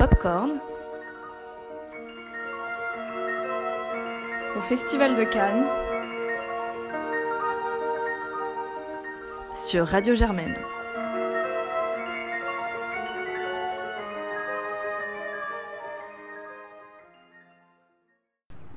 [0.00, 0.52] Popcorn.
[4.56, 5.66] Au Festival de Cannes.
[9.54, 10.54] Sur Radio Germaine.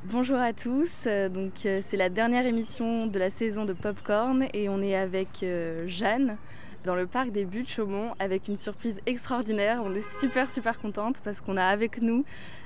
[0.04, 4.46] Bonjour à tous, euh, donc euh, c'est la dernière émission de la saison de Popcorn
[4.54, 6.36] et on est avec euh, Jeanne
[6.84, 9.82] dans le parc des Buttes Chaumont avec une surprise extraordinaire.
[9.84, 12.26] On est super super contente parce qu'on a avec nous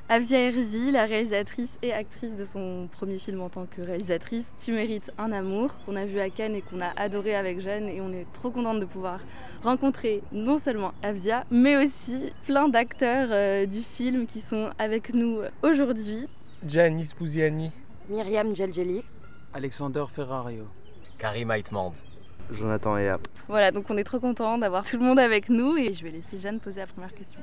[0.10, 4.72] Avia Herzi, la réalisatrice et actrice de son premier film en tant que réalisatrice, Tu
[4.72, 7.90] mérites un amour, qu'on a vu à Cannes et qu'on a adoré avec Jeanne.
[7.90, 9.20] Et on est trop contente de pouvoir
[9.64, 15.42] rencontrer non seulement Avia, mais aussi plein d'acteurs euh, du film qui sont avec nous
[15.62, 16.28] aujourd'hui.
[16.66, 17.72] Janice Bouziani,
[18.10, 19.04] Myriam Djeldjeli,
[19.54, 20.68] Alexander Ferrario.
[21.18, 21.94] Karim Aitmand.
[22.52, 23.28] Jonathan Eap.
[23.48, 26.12] Voilà, donc on est trop content d'avoir tout le monde avec nous et je vais
[26.12, 27.40] laisser Jeanne poser la première question.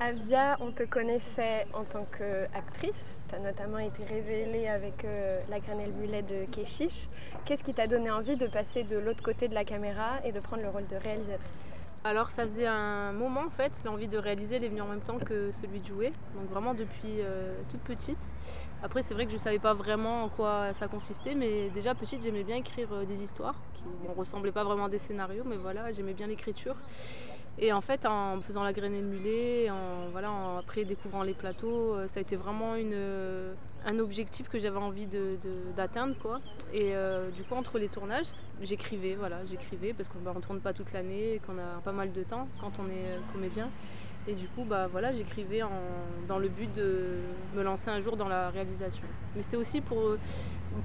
[0.00, 2.92] Avia, on te connaissait en tant qu'actrice.
[3.28, 7.08] Tu as notamment été révélée avec euh, La Grenelle Mulet de Keshish.
[7.44, 10.40] Qu'est-ce qui t'a donné envie de passer de l'autre côté de la caméra et de
[10.40, 11.67] prendre le rôle de réalisatrice?
[12.04, 15.00] Alors ça faisait un moment en fait, l'envie de réaliser elle est venue en même
[15.00, 18.32] temps que celui de jouer, donc vraiment depuis euh, toute petite.
[18.82, 21.94] Après c'est vrai que je ne savais pas vraiment en quoi ça consistait, mais déjà
[21.94, 25.44] petite j'aimais bien écrire euh, des histoires qui ne ressemblaient pas vraiment à des scénarios,
[25.44, 26.76] mais voilà j'aimais bien l'écriture.
[27.60, 31.24] Et en fait, en faisant la graine et le mulet, en, voilà, en, après découvrant
[31.24, 33.52] les plateaux, euh, ça a été vraiment une, euh,
[33.84, 35.08] un objectif que j'avais envie
[35.76, 36.14] d'atteindre.
[36.14, 36.40] De, quoi.
[36.72, 38.28] Et euh, du coup, entre les tournages,
[38.62, 41.92] j'écrivais, voilà, j'écrivais parce qu'on bah, ne tourne pas toute l'année et qu'on a pas
[41.92, 43.70] mal de temps quand on est comédien.
[44.28, 45.62] Et du coup, bah, voilà, j'écrivais
[46.28, 47.18] dans le but de
[47.56, 49.04] me lancer un jour dans la réalisation.
[49.34, 50.16] Mais c'était aussi pour,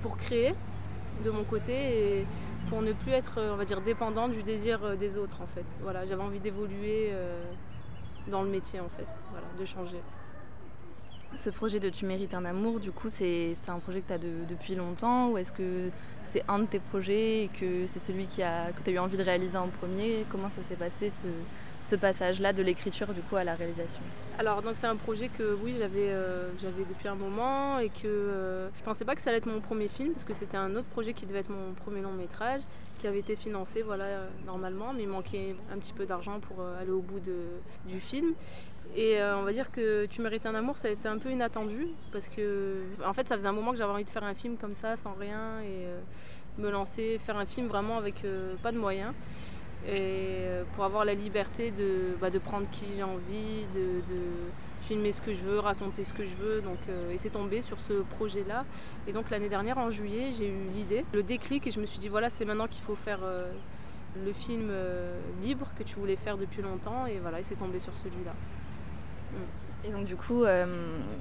[0.02, 0.56] pour créer
[1.24, 2.26] de mon côté
[2.70, 5.66] pour ne plus être, on va dire, dépendante du désir euh, des autres en fait.
[5.82, 7.42] Voilà, j'avais envie d'évoluer euh,
[8.28, 10.00] dans le métier en fait, voilà, de changer.
[11.36, 14.20] Ce projet de Tu mérites un amour, du coup, c'est un projet que tu as
[14.20, 15.90] depuis longtemps ou est-ce que
[16.24, 19.00] c'est un de tes projets et que c'est celui qui a, que tu as eu
[19.00, 20.28] envie de réaliser en premier?
[20.30, 21.10] Comment ça s'est passé
[21.84, 24.02] ce passage-là de l'écriture du coup à la réalisation.
[24.40, 28.08] Alors donc c'est un projet que oui j'avais euh, j'avais depuis un moment et que
[28.08, 30.76] euh, je pensais pas que ça allait être mon premier film parce que c'était un
[30.76, 32.62] autre projet qui devait être mon premier long métrage
[33.00, 36.66] qui avait été financé voilà euh, normalement mais il manquait un petit peu d'argent pour
[36.80, 37.36] aller au bout de,
[37.86, 38.34] du film.
[38.96, 41.88] Et on va dire que Tu mérites un amour ça a été un peu inattendu
[42.12, 44.56] parce que en fait ça faisait un moment que j'avais envie de faire un film
[44.58, 45.88] comme ça sans rien et
[46.62, 48.24] me lancer faire un film vraiment avec
[48.62, 49.14] pas de moyens
[49.86, 54.02] et euh, pour avoir la liberté de, bah, de prendre qui j'ai envie, de,
[54.82, 56.62] filmer ce que je veux, raconter ce que je veux.
[56.62, 58.66] Donc, euh, et c'est tombé sur ce projet-là.
[59.08, 62.00] Et donc l'année dernière, en juillet, j'ai eu l'idée, le déclic, et je me suis
[62.00, 63.50] dit voilà, c'est maintenant qu'il faut faire euh,
[64.26, 64.72] le film
[65.42, 67.06] libre que tu voulais faire depuis longtemps.
[67.06, 68.34] Et voilà, et c'est tombé sur celui-là.
[69.34, 69.73] Mm.
[69.86, 70.66] Et donc du coup, euh,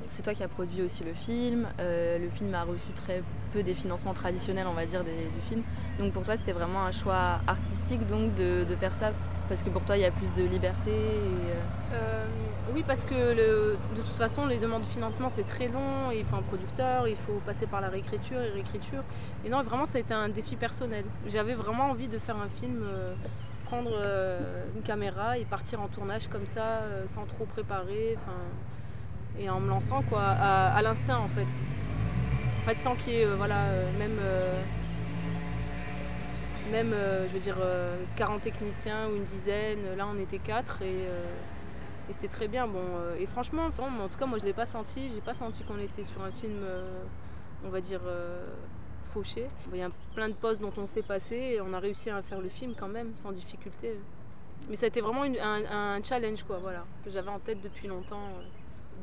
[0.08, 1.66] c'est toi qui as produit aussi le film.
[1.80, 5.62] Euh, le film a reçu très peu des financements traditionnels, on va dire, du film.
[5.98, 9.12] Donc pour toi, c'était vraiment un choix artistique donc de, faire ça?
[9.48, 10.92] Parce que pour toi, il y a plus de liberté.
[11.92, 12.26] Euh,
[12.72, 16.12] oui, parce que de toute façon, les demandes de financement, c'est très long.
[16.14, 19.02] Il faut un producteur, il faut passer par la réécriture et réécriture.
[19.44, 21.04] Et non, vraiment, ça a été un défi personnel.
[21.28, 22.86] J'avais vraiment envie de faire un film
[23.74, 28.18] euh, une caméra et partir en tournage comme ça, euh, sans trop préparer,
[29.38, 31.46] et en me lançant quoi, à, l'instinct en fait.
[32.60, 33.64] En fait, sans qu'il y ait, euh, voilà,
[33.98, 34.18] même,
[36.70, 36.94] même
[37.26, 37.56] je veux dire,
[38.16, 41.06] 40 techniciens ou une dizaine, là on était quatre et,
[42.08, 42.66] et c'était très bien.
[42.66, 42.84] Bon,
[43.18, 46.04] et franchement, en tout cas, moi je l'ai pas senti, j'ai pas senti qu'on était
[46.04, 46.60] sur un film,
[47.64, 48.02] on va dire
[49.12, 49.48] fauché.
[49.72, 52.22] Il y a plein de postes dont on s'est passé et on a réussi à
[52.22, 53.98] faire le film quand même sans difficulté.
[54.68, 58.28] Mais ça a été vraiment un, challenge quoi, voilà, que j'avais en tête depuis longtemps.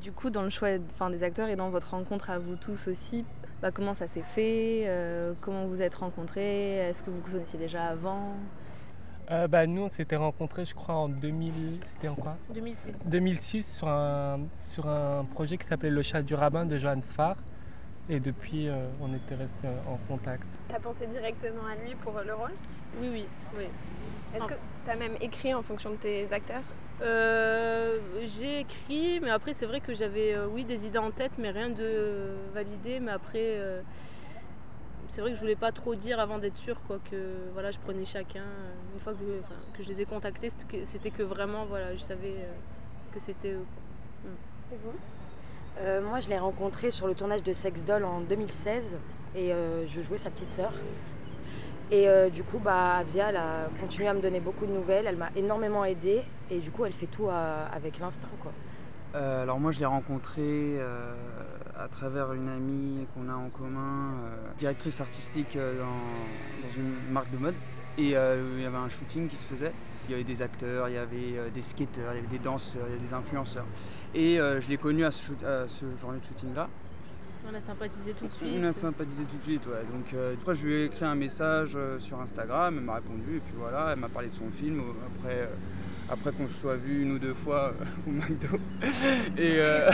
[0.01, 2.87] Du coup, dans le choix enfin, des acteurs et dans votre rencontre à vous tous
[2.87, 3.25] aussi,
[3.61, 7.59] bah, comment ça s'est fait euh, Comment vous êtes rencontrés Est-ce que vous vous connaissiez
[7.59, 8.33] déjà avant?
[9.31, 11.79] Euh, bah, Nous, on s'était rencontrés, je crois, en 2000...
[11.83, 12.37] C'était en quoi?
[12.53, 13.09] 2006.
[13.09, 17.35] 2006, sur un, sur un projet qui s'appelait Le chat du rabbin de Johannes Sfar.
[18.11, 20.47] Et depuis, euh, on était restés en contact.
[20.67, 22.53] T'as pensé directement à lui pour le rôle?
[22.99, 23.25] Oui, oui,
[23.55, 23.65] oui.
[24.35, 26.63] Est-ce que tu as même écrit en fonction de tes acteurs?
[27.01, 31.37] Euh, J'ai écrit, mais après c'est vrai que j'avais euh, oui des idées en tête,
[31.37, 32.99] mais rien de validé.
[32.99, 33.61] Mais après,
[35.07, 37.77] c'est vrai que je voulais pas trop dire avant d'être sûre quoi que voilà, je
[37.77, 38.43] prenais chacun.
[38.95, 40.49] Une fois que, que je les ai contactés,
[40.83, 42.33] c'était que vraiment voilà, je savais
[43.13, 43.65] que c'était eux.
[44.73, 44.93] Et vous?
[45.81, 48.97] Euh, moi, je l'ai rencontré sur le tournage de Sex Doll en 2016
[49.35, 50.73] et euh, je jouais sa petite sœur.
[51.91, 55.07] Et euh, du coup, bah, Avia, elle a continué à me donner beaucoup de nouvelles,
[55.07, 58.27] elle m'a énormément aidée et du coup, elle fait tout avec l'instinct.
[58.41, 58.51] Quoi.
[59.15, 61.15] Alors moi je l'ai rencontré euh,
[61.75, 64.11] à travers une amie qu'on a en commun,
[64.55, 67.55] directrice artistique dans, une marque de mode.
[67.97, 68.15] Et il y
[68.65, 69.73] avait un shooting qui se faisait.
[70.09, 72.39] Il y avait des acteurs, il y avait euh, des skateurs, il y avait des
[72.39, 73.65] danseurs, il y avait des influenceurs.
[74.15, 75.67] Et euh, je l'ai connu à ce, à
[76.01, 76.67] journée de shooting-là.
[77.47, 78.57] On a sympathisé tout de suite.
[78.59, 79.83] On a sympathisé tout de suite, ouais.
[79.91, 83.37] Donc euh, après, je lui ai écrit un message euh, sur Instagram, elle m'a répondu,
[83.37, 84.79] et puis voilà, elle m'a parlé de son film.
[84.79, 85.47] euh, Après, euh,
[86.11, 88.57] après qu'on se soit vu une ou deux fois euh, au McDo.
[89.37, 89.91] Et euh,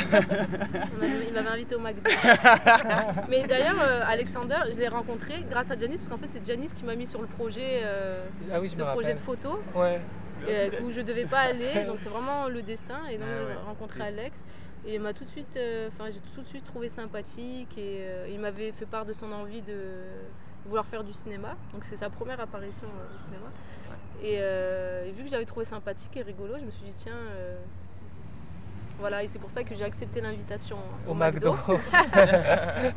[1.27, 2.09] il m'avait invité au McDo.
[3.29, 6.73] Mais d'ailleurs, euh, Alexander, je l'ai rencontré grâce à Janice, parce qu'en fait, c'est Janice
[6.73, 10.01] qui m'a mis sur le projet, euh, Ah oui, ce projet de photo, Ouais.
[10.49, 11.85] euh, où je devais pas aller.
[11.85, 13.05] Donc c'est vraiment le destin.
[13.11, 14.01] Et donc Ah j'ai rencontré.
[14.03, 14.39] Alex.
[14.87, 18.01] Et il m'a tout de suite, euh, enfin j'ai tout de suite trouvé sympathique et
[18.01, 19.77] euh, il m'avait fait part de son envie de
[20.65, 21.55] vouloir faire du cinéma.
[21.73, 23.47] Donc c'est sa première apparition euh, au cinéma.
[24.21, 27.13] Et, euh, et vu que j'avais trouvé sympathique et rigolo, je me suis dit tiens,
[27.13, 27.55] euh,
[28.99, 29.23] voilà.
[29.23, 30.77] Et c'est pour ça que j'ai accepté l'invitation
[31.07, 31.55] Au McDo.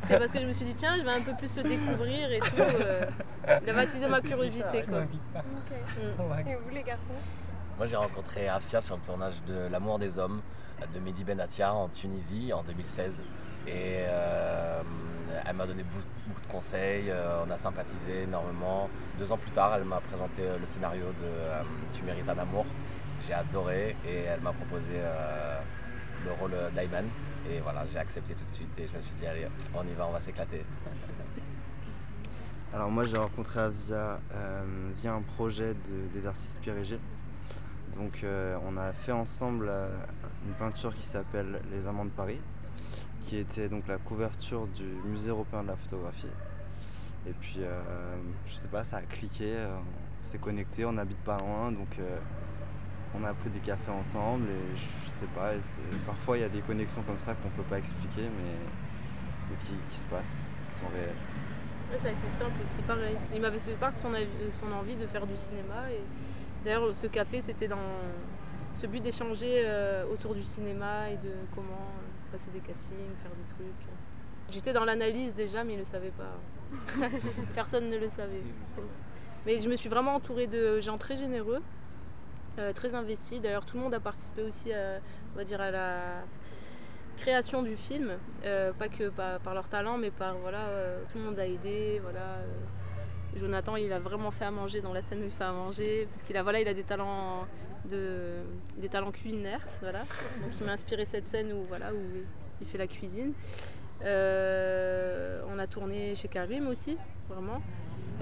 [0.05, 2.31] c'est parce que je me suis dit, tiens, je vais un peu plus le découvrir
[2.31, 2.61] et tout.
[2.61, 3.05] euh,
[3.63, 5.01] il a baptisé ma curiosité, quoi.
[5.01, 6.49] Mm.
[6.49, 7.03] Et vous les garçons?
[7.77, 10.41] Moi, j'ai rencontré Afsia sur le tournage de L'amour des hommes
[10.95, 13.23] de Mehdi Benatia en Tunisie en 2016.
[13.67, 14.83] Et euh,
[15.47, 18.89] elle m'a donné beaucoup, de conseils, euh, on a sympathisé énormément.
[19.19, 22.65] Deux ans plus tard, elle m'a présenté euh, le scénario de Tu mérites un amour.
[23.27, 25.01] J'ai adoré et elle m'a proposé
[26.25, 27.05] le rôle d'Ayman.
[27.51, 29.93] Et voilà, j'ai accepté tout de suite et je me suis dit, allez, on y
[29.95, 30.65] va, on va s'éclater.
[32.73, 36.77] Alors moi j'ai rencontré Afza euh, via un projet de- des artistes Pierre.
[37.95, 39.89] Donc euh, on a fait ensemble euh,
[40.47, 42.41] une peinture qui s'appelle Les Amants de Paris,
[43.25, 46.27] qui était donc la couverture du musée européen de la photographie.
[47.27, 47.81] Et puis euh,
[48.47, 49.77] je sais pas, ça a cliqué, euh,
[50.35, 51.89] on connecté, on habite pas loin, donc
[53.15, 55.53] on a pris des cafés ensemble et je, sais pas,
[56.07, 59.57] parfois il y a des connexions comme ça qu'on peut pas expliquer mais,
[59.89, 61.17] qui, se passent, qui sont réelles.
[61.99, 63.17] Ça a été simple aussi, pareil.
[63.35, 64.13] Il m'avait fait part de son,
[64.61, 65.91] son envie de faire du cinéma.
[65.91, 66.03] Et
[66.65, 67.79] d'ailleurs, ce café, c'était dans
[68.79, 73.33] ce but d'échanger euh, autour du cinéma et de comment euh, passer des castings, faire
[73.33, 73.89] des trucs.
[74.51, 76.39] J'étais dans l'analyse déjà, mais il ne le savait pas.
[77.55, 78.43] Personne ne le savait.
[79.47, 81.61] Mais je me suis vraiment entourée de gens très généreux,
[82.59, 83.41] euh, très investis.
[83.41, 85.01] D'ailleurs, tout le monde a participé aussi, à,
[85.35, 86.23] on va dire, à la
[87.17, 88.13] création du film,
[88.79, 90.67] pas que par, par leur talent, mais par voilà,
[91.11, 92.01] tout le monde a aidé.
[92.01, 92.39] Voilà,
[93.39, 96.07] Jonathan, il a vraiment fait à manger dans la scène où il fait à manger,
[96.11, 97.47] parce qu'il a voilà, il a des talents
[97.91, 98.43] de,
[98.77, 100.01] des talents culinaires, voilà.
[100.01, 101.99] Donc il m'a inspiré cette scène où voilà où
[102.61, 103.33] il fait la cuisine.
[104.05, 106.97] Euh, on a tourné chez Karim aussi,
[107.29, 107.61] vraiment.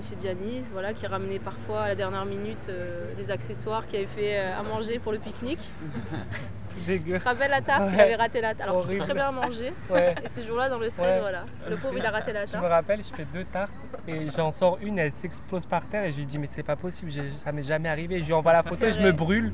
[0.03, 4.07] Chez Janice, voilà, qui ramenait parfois à la dernière minute euh, des accessoires, qui avait
[4.07, 5.73] fait euh, à manger pour le pique-nique.
[6.87, 7.15] Dégueu.
[7.15, 8.69] Tu te rappelles la tarte, il avait raté la tarte.
[8.69, 9.73] Alors qu'il très bien manger.
[9.89, 10.15] Ouais.
[10.23, 11.21] Et ce jour-là, dans le stress, Ouais.
[11.21, 11.47] voilà.
[11.71, 12.67] Le pauvre, il a raté la Je me tarte.
[12.67, 13.73] rappelle, je fais deux tartes
[14.09, 16.77] et j'en sors une, elle s'explose par terre et je lui dis mais c'est pas
[16.77, 18.21] possible, ça m'est jamais arrivé.
[18.21, 19.53] Je lui envoie la photo et je me brûle.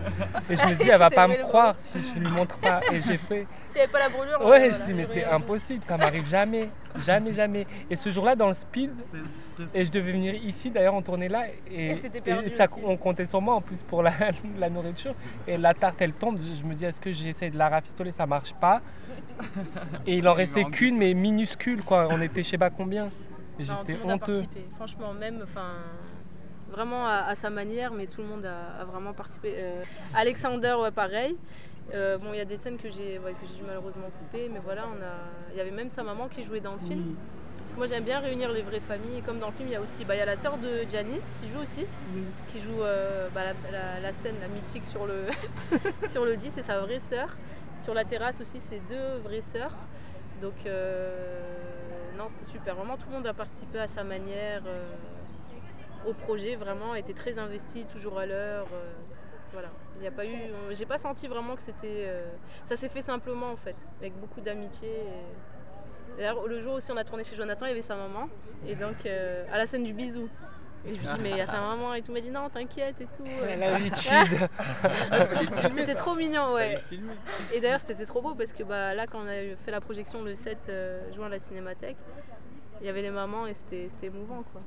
[0.51, 2.81] Et je me dis elle va pas me croire si je lui montre pas.
[2.93, 5.25] Et j'ai fait S'il n'y avait pas la brûlure, ouais voilà, je dis mais c'est
[5.25, 6.69] impossible, ça m'arrive jamais,
[6.99, 7.67] jamais jamais.
[7.91, 8.91] Et ce jour-là dans le speed
[9.75, 12.81] et je devais venir ici d'ailleurs on tournait là et, Et c'était perdu ça, aussi.
[12.85, 14.13] on comptait sur moi en plus pour la,
[14.59, 15.15] la nourriture.
[15.47, 18.13] Et la tarte elle tombe, je, je me dis est-ce que j'essaie de la rafistoler,
[18.13, 18.81] ça marche pas.
[20.07, 23.09] Et il en restait qu'une mais minuscule quoi, on était je sais pas combien.
[23.59, 24.19] Et J'étais tout le monde a honteux.
[24.41, 24.67] participé.
[24.77, 25.75] Franchement, même, enfin,
[26.71, 29.55] vraiment à, à sa manière, mais tout le monde a, a vraiment participé.
[29.57, 29.83] Euh,
[30.15, 31.37] Alexander, ouais, pareil.
[31.95, 34.49] Euh, bon, il y a des scènes que j'ai ouais, que j'ai dû malheureusement couper,
[34.53, 37.17] mais voilà, on a, il y avait même sa maman qui jouait dans le film.
[37.59, 39.19] Parce que moi j'aime bien réunir les vraies familles.
[39.19, 40.59] Et Comme dans le film, il y a aussi, bah, il y a la sœur
[40.59, 41.87] de Janice qui joue aussi,
[42.49, 45.27] qui joue euh, bah, la, la- la scène, la mythique sur le
[46.09, 47.29] sur le 10, c'est sa vraie sœur.
[47.77, 49.75] Sur la terrasse aussi, c'est deux vraies sœurs.
[50.41, 51.43] Donc euh,
[52.29, 52.75] c'était super.
[52.75, 54.95] Vraiment, tout le monde a participé à sa manière euh,
[56.07, 56.57] au projet.
[56.57, 58.67] Vraiment, était très investi, toujours à l'heure.
[58.73, 58.93] euh,
[59.53, 60.37] voilà, il n'y a pas eu.
[60.71, 62.05] J'ai pas senti vraiment que c'était.
[62.07, 62.31] euh,
[62.65, 64.89] ça s'est fait simplement en fait, avec beaucoup d'amitié.
[66.17, 68.29] D'ailleurs, le jour aussi, on a tourné chez Jonathan, il y avait sa maman,
[68.67, 70.29] et donc à la scène du bisou.
[70.85, 72.11] Et je me dis, mais il y a ta maman et tout.
[72.11, 73.25] Il m'a dit, non, t'inquiète et tout.
[73.59, 74.49] L'habitude.
[75.75, 76.83] C'était trop mignon, ouais.
[77.55, 80.23] Et d'ailleurs, c'était trop beau parce que bah, là, quand on a fait la projection
[80.23, 81.97] le 7 euh, juin à la Cinémathèque,
[82.81, 84.61] il y avait les mamans et c'était c'était émouvant, quoi.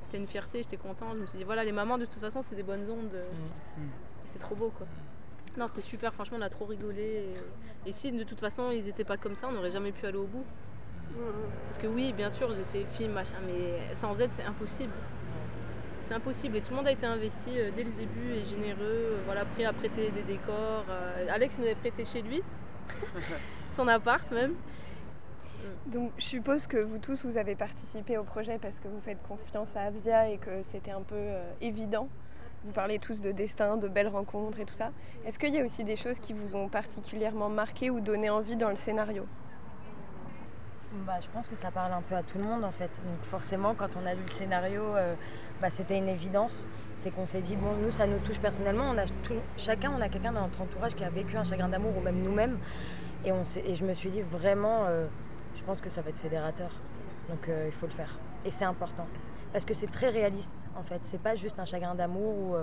[0.00, 1.14] C'était une fierté, j'étais contente.
[1.14, 3.14] Je me suis dit, voilà, les mamans, de toute façon, c'est des bonnes ondes.
[3.14, 3.82] Mm.
[3.82, 3.88] et
[4.24, 4.86] C'est trop beau, quoi.
[5.56, 7.24] Non, c'était super, franchement, on a trop rigolé.
[7.86, 10.06] Et, et si de toute façon, ils n'étaient pas comme ça, on n'aurait jamais pu
[10.06, 10.44] aller au bout.
[11.66, 14.92] Parce que oui, bien sûr, j'ai fait film, machin, mais sans aide, c'est impossible.
[16.02, 18.76] C'est impossible et tout le monde a été investi euh, dès le début et généreux,
[18.80, 20.84] euh, voilà, prêt à prêter des décors.
[20.90, 22.42] euh, Alex nous avait prêté chez lui
[23.72, 24.54] son appart même.
[25.86, 29.22] Donc je suppose que vous tous, vous avez participé au projet parce que vous faites
[29.22, 32.08] confiance à Avzia et que c'était un peu euh, évident.
[32.64, 34.92] Vous parlez tous de destin, de belles rencontres et tout ça.
[35.24, 38.56] Est-ce qu'il y a aussi des choses qui vous ont particulièrement marqué ou donné envie
[38.56, 39.26] dans le scénario?
[40.94, 42.90] Bah, je pense que ça parle un peu à tout le monde en fait.
[43.06, 45.14] Donc forcément, quand on a lu le scénario, euh,
[45.60, 46.68] bah, c'était une évidence.
[46.96, 48.94] C'est qu'on s'est dit, bon, nous, ça nous touche personnellement.
[49.56, 52.20] Chacun, on a quelqu'un dans notre entourage qui a vécu un chagrin d'amour ou même
[52.22, 52.58] nous-mêmes.
[53.24, 53.32] Et,
[53.74, 55.06] je me suis dit, vraiment, euh,
[55.56, 56.70] je pense que ça va être fédérateur.
[57.30, 58.18] Donc euh, il faut le faire.
[58.44, 59.06] Et c'est important.
[59.52, 61.00] Parce que c'est très réaliste en fait.
[61.04, 62.56] C'est pas juste un chagrin d'amour où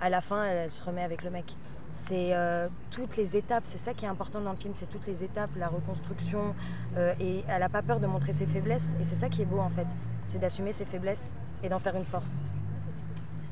[0.00, 1.56] à la fin elle se remet avec le mec.
[1.96, 5.06] C'est euh, toutes les étapes, c'est ça qui est important dans le film, c'est toutes
[5.06, 6.54] les étapes, la reconstruction.
[6.96, 8.94] euh, et elle n'a pas peur de montrer ses faiblesses.
[9.00, 9.86] Et c'est ça qui est beau en fait.
[10.28, 12.42] C'est d'assumer ses faiblesses et d'en faire une force.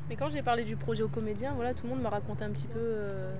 [0.09, 2.51] Mais quand j'ai parlé du projet aux comédiens, voilà, tout le monde m'a raconté un
[2.51, 3.35] petit peu, euh,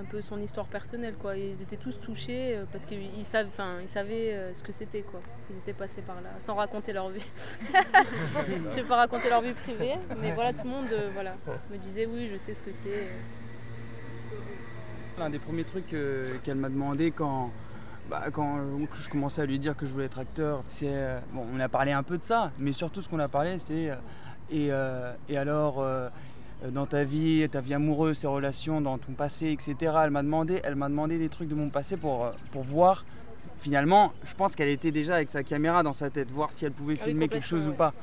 [0.00, 1.36] un peu son histoire personnelle, quoi.
[1.36, 3.50] Ils étaient tous touchés parce qu'ils ils savent,
[3.82, 5.20] ils savaient ce que c'était, quoi.
[5.50, 7.26] Ils étaient passés par là, sans raconter leur vie.
[8.70, 11.36] je vais pas raconter leur vie privée, mais voilà, tout le monde, voilà,
[11.70, 13.08] me disait oui, je sais ce que c'est.
[15.18, 17.50] L'un des premiers trucs euh, qu'elle m'a demandé quand,
[18.10, 20.86] bah, quand euh, je commençais à lui dire que je voulais être acteur, c'est.
[20.90, 23.58] euh, bon, on a parlé un peu de ça, mais surtout ce qu'on a parlé,
[23.60, 23.90] c'est.
[24.50, 26.08] et, euh, et alors, euh,
[26.72, 29.92] dans ta vie, ta vie amoureuse, tes relations, dans ton passé, etc.
[30.04, 33.04] Elle m'a demandé, elle m'a demandé des trucs de mon passé pour, pour voir.
[33.58, 36.72] Finalement, je pense qu'elle était déjà avec sa caméra dans sa tête, voir si elle
[36.72, 37.94] pouvait Ah filmer quelque chose ou pas.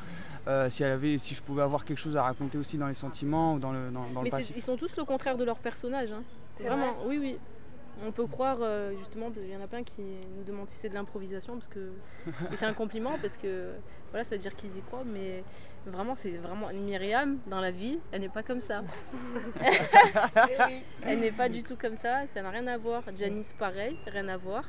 [0.47, 2.95] Euh, si, elle avait, si je pouvais avoir quelque chose à raconter aussi dans les
[2.95, 4.53] sentiments ou dans le, dans, dans Mais le passé.
[4.55, 6.11] ils sont tous le contraire de leur personnage.
[6.11, 6.23] hein.
[6.65, 7.39] Vraiment, oui, oui.
[8.03, 10.75] On peut croire, euh, justement, parce qu'il y en a plein qui nous demandent si
[10.75, 11.91] c'est de l'improvisation, parce que.
[12.51, 13.73] Et c'est un compliment, parce que,
[14.09, 15.43] voilà, ça veut dire qu'ils y croient, mais
[15.85, 16.69] vraiment, c'est vraiment.
[16.73, 18.83] Myriam, dans la vie, elle n'est pas comme ça.
[21.03, 23.03] elle n'est pas du tout comme ça, ça n'a rien à voir.
[23.15, 24.63] Janice, pareil, rien à voir.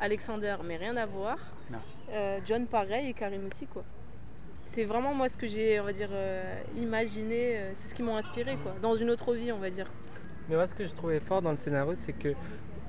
[0.00, 1.38] Alexander, mais rien à voir.
[1.70, 1.96] Merci.
[2.10, 3.84] Euh, John, pareil, et Karim aussi, quoi.
[4.64, 8.02] C'est vraiment moi ce que j'ai, on va dire, euh, imaginé, euh, c'est ce qui
[8.02, 8.74] m'a inspiré, quoi.
[8.80, 9.90] Dans une autre vie, on va dire.
[10.48, 12.34] Mais moi, ce que je trouvais fort dans le scénario, c'est que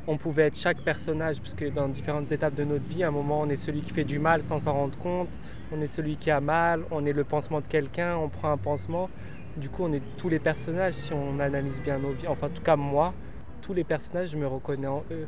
[0.08, 3.12] on pouvait être chaque personnage, parce que dans différentes étapes de notre vie, à un
[3.12, 5.30] moment, on est celui qui fait du mal sans s'en rendre compte,
[5.72, 8.58] on est celui qui a mal, on est le pansement de quelqu'un, on prend un
[8.58, 9.10] pansement.
[9.58, 12.28] Du coup, on est tous les personnages si on analyse bien nos vies.
[12.28, 13.14] Enfin, en tout cas, moi,
[13.62, 15.28] tous les personnages, je me reconnais en eux.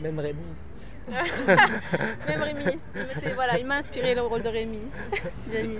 [0.00, 0.38] Même Rémi.
[2.28, 2.78] Même Rémi,
[3.20, 4.80] c'est- voilà, il m'a inspiré le rôle de Rémi,
[5.50, 5.78] Janice.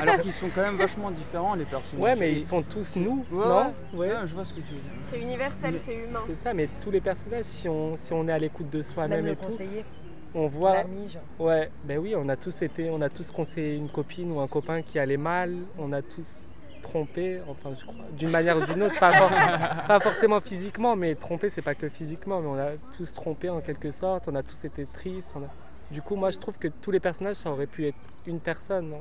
[0.00, 2.02] Alors qu'ils sont quand même vachement différents, les personnages.
[2.02, 4.80] Ouais, mais ils sont tous nous, Ouais, non ouais, je vois ce que tu veux
[4.80, 4.92] dire.
[5.12, 6.20] C'est universel, c'est humain.
[6.26, 8.82] C'est ça, mais tous les personnages, si on, si on est à l'écoute de Même
[8.82, 9.56] soi-même et tout,
[10.34, 10.74] on voit.
[10.74, 11.22] l'ami, genre.
[11.38, 14.46] Ouais, ben oui, on a tous été, on a tous conseillé une copine ou un
[14.48, 16.44] copain qui allait mal, on a tous
[16.90, 19.30] trompé, enfin je crois, d'une manière ou d'une autre, pas, for-
[19.86, 23.60] pas forcément physiquement, mais trompé c'est pas que physiquement, mais on a tous trompé en
[23.60, 25.32] quelque sorte, on a tous été tristes.
[25.36, 25.50] on a-
[25.90, 28.92] Du coup, moi je trouve que tous les personnages, ça aurait pu être une personne.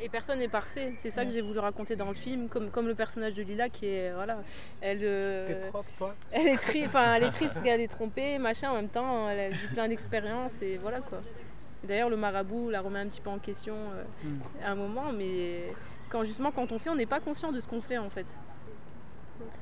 [0.00, 2.88] Et personne n'est parfait, c'est ça que j'ai voulu raconter dans le film, comme, comme
[2.88, 4.38] le personnage de Lila qui est, voilà,
[4.80, 6.14] elle, euh, T'es propre toi?
[6.32, 9.28] elle est triste, enfin elle est triste parce qu'elle est trompée, machin, en même temps,
[9.28, 11.20] elle a vu plein d'expériences et voilà quoi.
[11.84, 14.38] D'ailleurs, le marabout la remet un petit peu en question euh, Hmm.
[14.64, 15.72] à un moment, mais
[16.12, 18.26] quand justement quand on fait, on n'est pas conscient de ce qu'on fait en fait.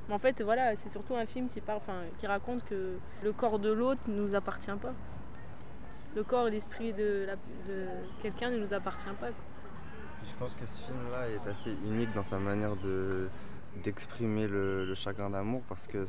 [0.08, 3.32] Mais en fait, voilà, c'est surtout un film qui parle, enfin, qui raconte que le
[3.32, 4.92] corps de l'autre ne nous appartient pas.
[6.16, 7.28] Le corps et l'esprit de,
[8.20, 9.28] quelqu'un ne nous appartient pas.
[10.28, 13.28] Je pense que ce film-là est assez unique dans sa manière de
[13.84, 16.04] d'exprimer le, chagrin d'amour parce que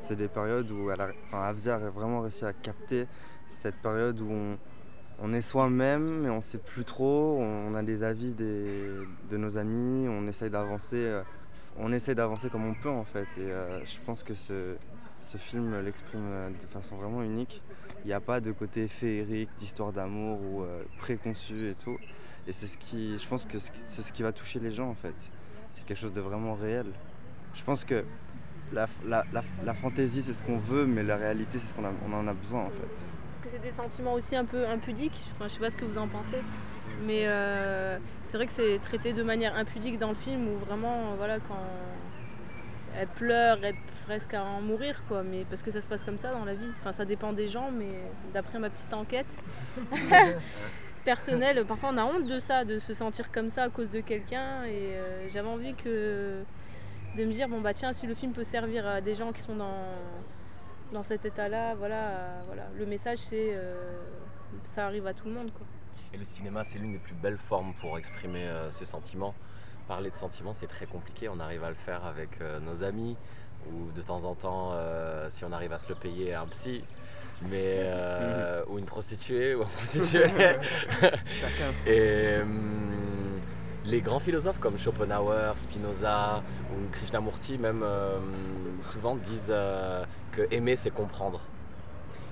[0.00, 3.08] c'est des périodes où elle a, a vraiment réussi à capter
[3.48, 4.58] cette période où on,
[5.20, 8.90] on est soi-même mais on sait plus trop, on a les avis des,
[9.30, 11.22] de nos amis, on essaye d'avancer, euh,
[11.78, 14.76] on d'avancer comme on peut en fait et euh, je pense que ce,
[15.20, 17.62] ce film l'exprime euh, de façon vraiment unique.
[18.04, 21.96] Il n'y a pas de côté féerique, d'histoire d'amour ou euh, préconçu et tout.
[22.46, 24.94] Et c'est ce qui, je pense que c'est ce qui va toucher les gens en
[24.94, 25.30] fait.
[25.70, 26.86] C'est quelque chose de vraiment réel.
[27.54, 28.04] Je pense que
[28.72, 31.84] la, la, la, la fantaisie c'est ce qu'on veut, mais la réalité c'est ce qu'on
[31.84, 33.23] on en a besoin en fait.
[33.44, 35.22] Que c'est des sentiments aussi un peu impudiques.
[35.34, 36.42] Enfin, je sais pas ce que vous en pensez.
[37.02, 41.14] Mais euh, c'est vrai que c'est traité de manière impudique dans le film où vraiment,
[41.18, 41.58] voilà, quand
[42.96, 45.22] elle pleure, elle est presque à en mourir, quoi.
[45.22, 46.70] Mais parce que ça se passe comme ça dans la vie.
[46.80, 47.90] Enfin, ça dépend des gens, mais
[48.32, 49.38] d'après ma petite enquête
[51.04, 54.00] personnelle, parfois on a honte de ça, de se sentir comme ça à cause de
[54.00, 54.64] quelqu'un.
[54.64, 56.42] Et euh, j'avais envie que
[57.18, 59.40] de me dire, bon bah tiens, si le film peut servir à des gens qui
[59.40, 59.84] sont dans
[60.92, 62.68] dans cet état-là, voilà, euh, voilà.
[62.76, 63.74] Le message, c'est euh,
[64.64, 65.66] ça arrive à tout le monde, quoi.
[66.12, 69.34] Et le cinéma, c'est l'une des plus belles formes pour exprimer euh, ses sentiments.
[69.88, 71.28] Parler de sentiments, c'est très compliqué.
[71.28, 73.16] On arrive à le faire avec euh, nos amis,
[73.68, 76.84] ou de temps en temps, euh, si on arrive à se le payer, un psy.
[77.42, 80.24] Mais, euh, ou une prostituée ou un prostitué.
[81.86, 82.38] Et
[83.84, 88.18] les grands philosophes comme Schopenhauer, Spinoza ou Krishnamurti même euh,
[88.82, 91.40] souvent disent euh, que aimer c'est comprendre.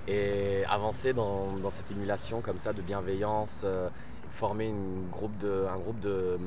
[0.09, 3.89] Et avancer dans, cette émulation comme ça de bienveillance, euh,
[4.31, 6.39] former un groupe de,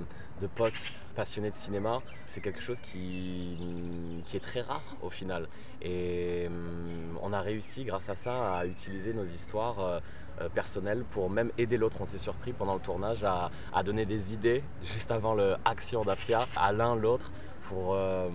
[0.55, 0.73] potes
[1.15, 5.47] passionnés de cinéma, c'est quelque chose qui, est très rare au final.
[5.81, 10.01] Et hum, on a réussi grâce à ça à utiliser nos histoires
[10.41, 11.97] euh, personnelles pour même aider l'autre.
[12.01, 13.49] On s'est surpris pendant le tournage à,
[13.83, 17.31] donner des idées juste avant l'action d'Afsia à l'un l'autre
[17.63, 18.29] pour, euh,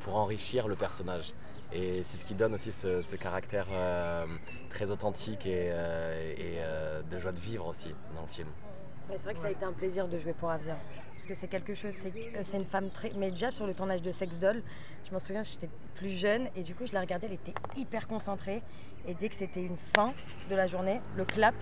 [0.00, 1.32] pour enrichir le personnage.
[1.72, 4.26] Et c'est ce qui donne aussi ce, caractère euh,
[4.70, 5.72] très authentique et,
[7.10, 8.48] de joie de vivre aussi dans le film.
[9.10, 10.76] C'est vrai que ça a été un plaisir de jouer pour Avia.
[11.14, 11.94] Parce que c'est quelque chose,
[12.42, 13.10] c'est une femme très.
[13.16, 14.62] Mais déjà sur le tournage de Sex Doll,
[15.06, 18.06] je m'en souviens, j'étais plus jeune et du coup je la regardais, elle était hyper
[18.06, 18.62] concentrée.
[19.06, 20.12] Et dès que c'était une fin
[20.50, 21.54] de la journée, le clap,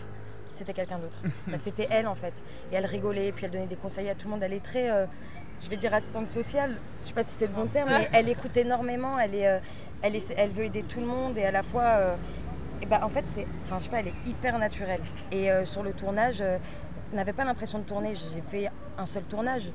[0.52, 1.18] c'était quelqu'un d'autre.
[1.48, 2.34] Bah, c'était elle en fait.
[2.70, 4.42] Et elle rigolait, puis elle donnait des conseils à tout le monde.
[4.42, 5.06] Elle est très, euh,
[5.62, 8.28] je vais dire assistante sociale, je sais pas si c'est le bon terme, mais elle
[8.28, 9.58] écoute énormément, elle, est, euh,
[10.02, 11.82] elle, est- elle veut aider tout le monde et à la fois.
[11.84, 12.16] euh,
[12.80, 15.00] et bah, en fait, c'est, enfin, je sais pas, elle est hyper naturelle.
[15.30, 16.42] Et sur le tournage,
[17.12, 18.14] n'avait pas l'impression de tourner.
[18.16, 19.70] J'ai fait un seul tournage.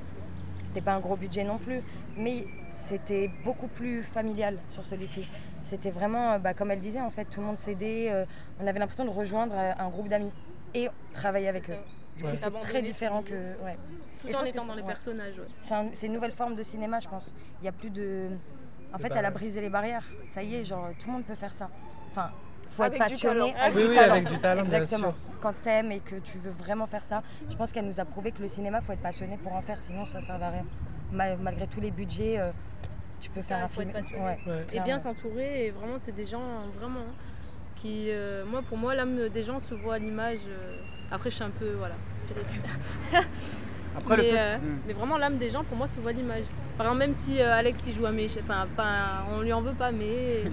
[0.65, 1.79] C'était pas un gros budget non plus,
[2.17, 2.45] mais
[2.75, 5.25] c'était beaucoup plus familial sur celui-ci.
[5.67, 8.07] C'était vraiment, euh, bah, comme elle disait, en fait, tout le monde s'aidait.
[8.09, 8.23] euh,
[8.61, 10.31] on avait l'impression de rejoindre euh, un groupe d'amis
[10.73, 11.75] et travailler avec eux.
[12.15, 12.35] Du coup, Ouais.
[12.37, 13.33] c'est très différent que.
[13.65, 13.77] Ouais.
[14.21, 14.87] Tout Et en étant dans les ouais.
[14.87, 15.37] personnages.
[15.37, 15.45] ouais.
[15.63, 17.33] C'est un- c'est une nouvelle forme de cinéma, je pense.
[17.59, 18.29] Il n'y a plus de.
[18.93, 20.05] En fait, elle a brisé les barrières.
[20.29, 21.69] Ça y est, genre, tout le monde peut faire ça.
[22.11, 22.31] Enfin,
[22.71, 23.51] faut Avec être du passionné.
[23.53, 23.71] talent.
[23.75, 24.11] Oui, du oui, talent.
[24.13, 25.09] avec du talent, bien Exactement.
[25.11, 25.17] sûr.
[25.41, 28.31] Quand t'aimes et que tu veux vraiment faire ça, je pense qu'elle nous a prouvé
[28.31, 30.65] que le cinéma, faut être passionné pour en faire, sinon ça ne sert à rien.
[31.11, 32.51] Mal- malgré tous les budgets, euh,
[33.21, 33.89] tu peux faire ça, un faut film.
[33.89, 34.23] être passionné.
[34.23, 34.65] Ouais, Ouais.
[34.73, 36.41] Et bien s'entourer, et vraiment, c'est des gens,
[36.79, 37.05] vraiment,
[37.75, 38.07] qui.
[38.09, 40.39] euh, moi, pour moi, l'âme des gens se voit à l'image.
[40.47, 40.77] euh,
[41.11, 42.63] après, je suis un peu, voilà, spirituelle.
[43.97, 44.37] Après, le mais, fait.
[44.39, 44.77] euh, Hmm.
[44.85, 46.43] mais vraiment, l'âme des gens, pour moi, se voit à l'image.
[46.77, 48.27] Par exemple, même si euh, Alex, il joue à mes.
[48.39, 50.43] Enfin, pas, on lui en veut pas, mais.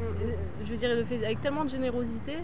[0.00, 0.32] Euh,
[0.64, 2.38] je veux dire, il le fait avec tellement de générosité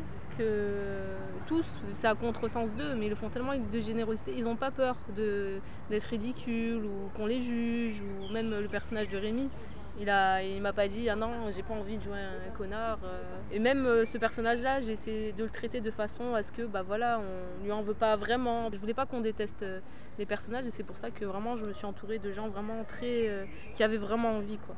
[1.46, 4.70] tous, c'est à contresens d'eux, mais ils le font tellement de générosité, ils n'ont pas
[4.70, 9.48] peur d'être ridicules ou qu'on les juge, ou même le personnage de Rémi.
[10.00, 13.00] Il a, il m'a pas dit ah non, j'ai pas envie de jouer un connard.
[13.02, 13.20] euh.
[13.50, 16.62] Et même euh, ce personnage-là, j'ai essayé de le traiter de façon à ce que
[16.62, 18.70] bah voilà, on lui en veut pas vraiment.
[18.72, 19.80] Je voulais pas qu'on déteste euh,
[20.16, 22.84] les personnages et c'est pour ça que vraiment je me suis entourée de gens vraiment
[22.84, 24.76] très qui avaient vraiment envie quoi.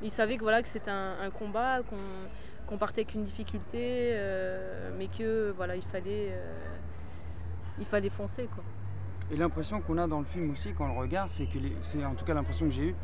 [0.00, 1.96] Ils savaient que voilà que c'était un, un combat, qu'on
[2.72, 6.54] qu'on partait avec une difficulté, euh, mais que voilà il fallait euh,
[7.78, 8.64] il fallait foncer quoi.
[9.30, 12.02] Et l'impression qu'on a dans le film aussi quand on le regarde, c'est que c'est
[12.04, 12.94] en tout cas l'impression que j'ai eue,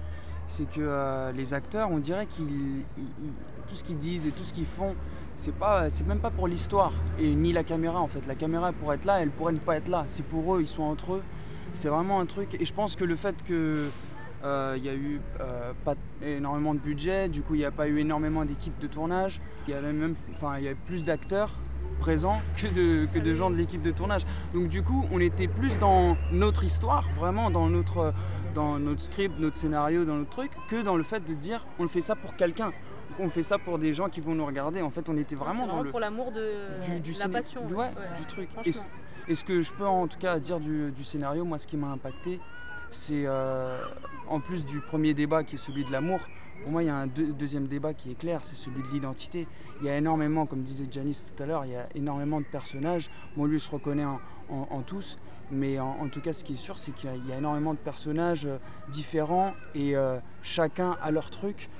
[0.47, 3.33] c'est que euh, les acteurs, on dirait qu'ils ils- ils-
[3.67, 4.95] tout ce qu'ils disent et tout ce qu'ils font,
[5.37, 8.27] c'est pas c'est même pas pour l'histoire et ni la caméra en fait.
[8.27, 10.05] La caméra pour être là, elle pourrait ne pas être là.
[10.07, 11.23] C'est pour eux, ils sont entre eux.
[11.75, 12.55] C'est vraiment un truc.
[12.59, 13.91] Et je pense que le fait que
[14.45, 17.89] il y a eu euh, pas énormément de budget, du coup il n'y a pas
[17.89, 19.41] eu énormément d'équipes de tournage.
[19.67, 21.51] Il y avait même, enfin il y avait plus d'acteurs
[22.01, 24.23] présents que de, que de gens de l'équipe de tournage.
[24.55, 28.13] Donc du coup, on était plus dans notre histoire, vraiment dans notre,
[28.55, 31.89] dans notre script, notre scénario, dans notre truc, que dans le fait de dire on
[31.89, 32.71] fait ça pour quelqu'un.
[33.21, 34.81] On fait ça pour des gens qui vont nous regarder.
[34.81, 36.53] En fait, on était vraiment C'est dans le pour l'amour de
[36.89, 37.63] du, du la passion.
[37.67, 38.49] ouais, du truc.
[38.65, 38.83] Et, ce-
[39.27, 41.77] et ce que je peux en tout cas dire du, du scénario, moi, ce qui
[41.77, 42.39] m'a impacté,
[42.91, 43.81] c'est euh,
[44.29, 46.21] en plus du premier débat qui est celui de l'amour.
[46.63, 48.89] Pour moi, il y a un deux- deuxième débat qui est clair, c'est celui de
[48.89, 49.47] l'identité.
[49.81, 52.47] Il y a énormément, comme disait Janice tout à l'heure, il y a énormément de
[52.47, 53.11] personnages.
[53.37, 55.19] Moi, lui, se reconnaît en, tous.
[55.51, 57.39] Mais en, tout cas, ce qui est sûr, c'est qu'il y a- il y, a
[57.39, 58.59] énormément de personnages euh,
[58.91, 61.71] différents et euh, chacun a leur truc.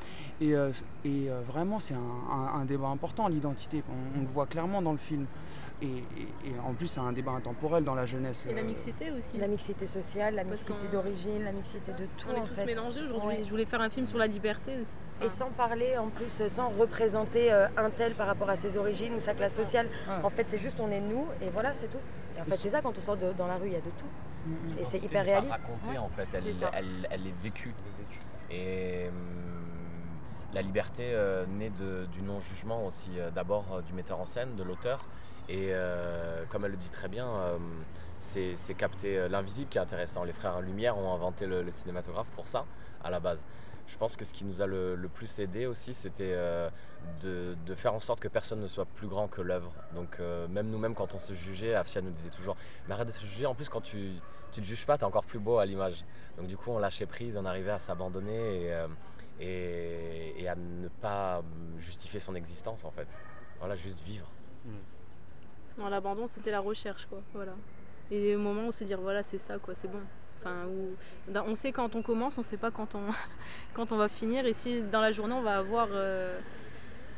[0.41, 0.71] Et, euh,
[1.05, 1.99] et, euh, vraiment, c'est un,
[2.31, 3.83] un- un débat important, l'identité.
[3.89, 5.27] On, on le voit clairement dans le film.
[5.83, 8.47] Et, et- et en plus, c'est un débat intemporel dans la jeunesse.
[8.49, 9.37] Et la euh, mixité aussi.
[9.39, 12.55] La mixité sociale, la Parce mixité d'origine, la mixité de tout On est en tous
[12.55, 12.65] fait.
[12.67, 13.29] mélangés aujourd'hui.
[13.39, 13.45] Ouais.
[13.45, 14.97] Je voulais faire un film sur la liberté aussi.
[15.25, 19.15] Et sans parler en plus, sans représenter euh, un tel par rapport à ses origines
[19.15, 19.89] ou sa classe sociale.
[20.09, 20.25] Ouais.
[20.25, 21.99] En fait, c'est juste on est nous et voilà, c'est tout.
[22.37, 23.81] Et en fait, c'est ça quand on sort de- dans la rue, il y a
[23.81, 24.07] de tout.
[24.47, 24.79] mm, mm.
[24.81, 25.53] Et c'est hyper n'est pas réaliste.
[25.63, 25.99] racontée Ouais.
[25.99, 26.71] en fait, elle, C'est ça.
[26.75, 27.75] elle, elle est vécue.
[28.51, 29.58] Et hum,
[30.59, 34.65] la liberté euh, naît du non-jugement aussi, euh, d'abord euh, du metteur en scène, de
[34.65, 35.07] l'auteur.
[35.49, 35.73] Et
[36.51, 37.27] comme elle le dit très bien,
[38.19, 40.23] c'est capter l'invisible qui est intéressant.
[40.25, 42.67] Les frères Lumière ont inventé le, cinématographe pour ça,
[43.03, 43.47] à la base.
[43.87, 46.37] Je pense que ce qui nous a le, plus aidé aussi, c'était
[47.23, 49.73] de, faire en sorte que personne ne soit plus grand que l'œuvre.
[49.95, 50.19] Donc
[50.51, 53.47] même nous-mêmes, quand on se jugeait, Afsia nous disait toujours, mais arrête de se juger,
[53.47, 54.17] en plus quand tu
[54.51, 56.05] tu te juges pas, tu es encore plus beau à l'image.
[56.37, 58.71] Donc du coup, on lâchait prise, on arrivait à s'abandonner
[59.41, 61.43] et, à ne pas
[61.79, 63.09] justifier son existence en fait.
[63.59, 64.27] Voilà, juste vivre.
[65.79, 67.21] Non, l'abandon, c'était la recherche, quoi.
[67.35, 67.53] Voilà.
[68.11, 70.01] Et au moment où se dire, voilà, c'est ça, quoi, c'est bon.
[70.41, 70.97] Enfin, où-
[71.47, 73.03] on sait quand on commence, on sait pas quand on,
[73.75, 74.47] quand on va finir.
[74.47, 76.39] Et si dans la journée, on va avoir euh,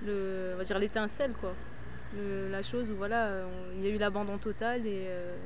[0.03, 1.55] l'étincelle, quoi.
[2.51, 3.45] La chose où voilà,
[3.77, 5.37] il y a eu l'abandon total et, euh,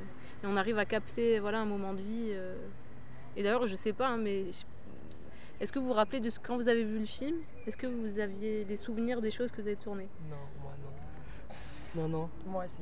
[0.43, 2.29] et on arrive à capter voilà un moment de vie.
[2.31, 2.55] euh.
[3.37, 4.63] Et d'ailleurs, je sais pas, hein, mais je-
[5.59, 7.87] est-ce que vous vous rappelez de ce, quand vous avez vu le film Est-ce que
[7.87, 10.09] vous aviez des souvenirs des choses que vous avez tournées?
[10.29, 10.73] Non, moi
[11.95, 12.01] non.
[12.01, 12.29] Non, non.
[12.45, 12.81] Moi aussi,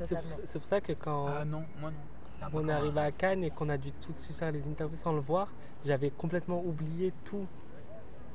[0.00, 2.48] C'est pour, ça que quand Ah non, moi non.
[2.52, 4.96] On est arrivé à Cannes et qu'on a dû tout de suite faire les interviews
[4.96, 5.52] sans le voir,
[5.84, 7.46] j'avais complètement oublié tout.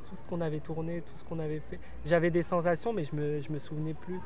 [0.08, 1.80] Tout ce qu'on avait tourné, tout ce qu'on avait fait.
[2.06, 4.20] J'avais des sensations, mais je me, je me souvenais plus.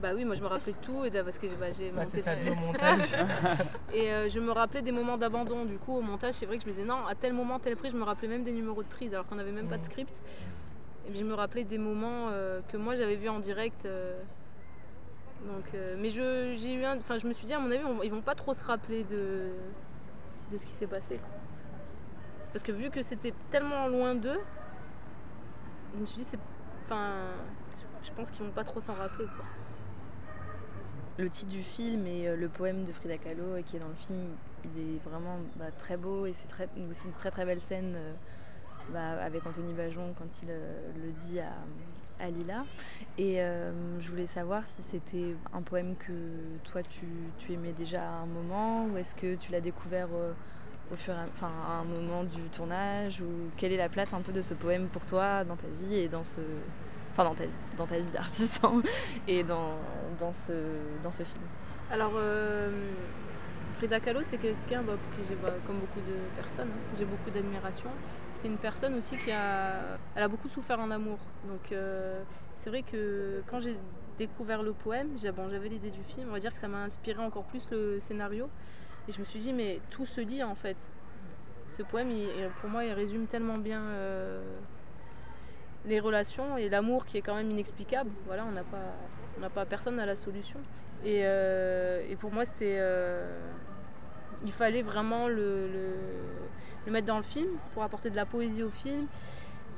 [0.00, 2.34] Bah oui, moi je me rappelais tout et parce que j'ai bah, Bah, monté ça,
[2.36, 3.16] le montage.
[3.92, 5.64] Et euh, je me rappelais des moments d'abandon.
[5.64, 7.76] Du coup, au montage, c'est vrai que je me disais non, à tel moment, telle
[7.76, 9.80] prise, je me rappelais même des numéros de prise alors qu'on n'avait même pas de
[9.82, 9.86] Mhm.
[9.86, 10.22] script.
[11.06, 13.86] Et puis, je me rappelais des moments euh, que moi j'avais vus en direct.
[13.86, 14.20] euh,
[15.46, 18.10] donc, mais je, j'ai eu enfin, je me suis dit, à mon avis, on- ils
[18.10, 19.50] vont pas trop se rappeler de,
[20.52, 21.20] de ce qui s'est passé.
[22.52, 24.40] Parce que vu que c'était tellement loin d'eux,
[25.94, 26.38] je me suis dit, c'est,
[26.84, 27.14] enfin,
[28.02, 29.26] je pense qu'ils vont pas trop s'en rappeler.
[29.26, 29.44] Quoi.
[31.18, 33.88] Le titre du film et euh, le poème de Frida Kahlo euh, qui est dans
[33.88, 37.60] le film, il est vraiment bah, très beau et c'est aussi une très très belle
[37.68, 38.12] scène euh,
[38.92, 41.54] bah, avec Anthony Bajon quand il le dit à,
[42.24, 42.64] à Lila.
[43.18, 43.38] Et
[43.98, 46.12] je voulais savoir si c'était un poème que
[46.70, 47.06] toi tu,
[47.38, 50.08] tu aimais déjà à un moment ou est-ce que tu l'as découvert
[50.92, 54.14] au fur et à, enfin, à un moment du tournage ou quelle est la place
[54.14, 56.40] un peu de ce poème pour toi dans ta vie et dans ce
[57.24, 58.82] dans ta vie dans ta vie d'artiste hein,
[59.26, 59.76] et dans,
[60.20, 60.52] dans ce
[61.02, 61.44] dans ce film.
[61.90, 62.68] Alors, euh,
[63.76, 67.06] Frida Kahlo, c'est quelqu'un bah, pour qui j'ai, bah, comme beaucoup de personnes, hein, j'ai
[67.06, 67.88] beaucoup d'admiration.
[68.34, 71.18] C'est une personne aussi qui a, elle a beaucoup souffert en amour.
[71.46, 72.22] Donc, euh,
[72.56, 73.76] c'est vrai que quand j'ai
[74.18, 77.44] découvert le poème, j'avais l'idée du film, on va dire que ça m'a inspiré encore
[77.44, 78.50] plus le scénario.
[79.08, 80.90] Et je me suis dit, mais tout se lie en fait.
[81.68, 82.10] Ce poème,
[82.60, 84.42] pour moi, il résume tellement bien euh,
[85.86, 88.10] les relations et l'amour qui est quand même inexplicable.
[88.26, 88.94] Voilà, on n'a pas,
[89.36, 90.60] on n'a pas, personne n'a la solution.
[91.04, 93.38] Et, euh, et pour moi, c'était, euh,
[94.44, 95.68] il fallait vraiment le,
[96.86, 99.06] mettre dans le film pour apporter de la poésie au film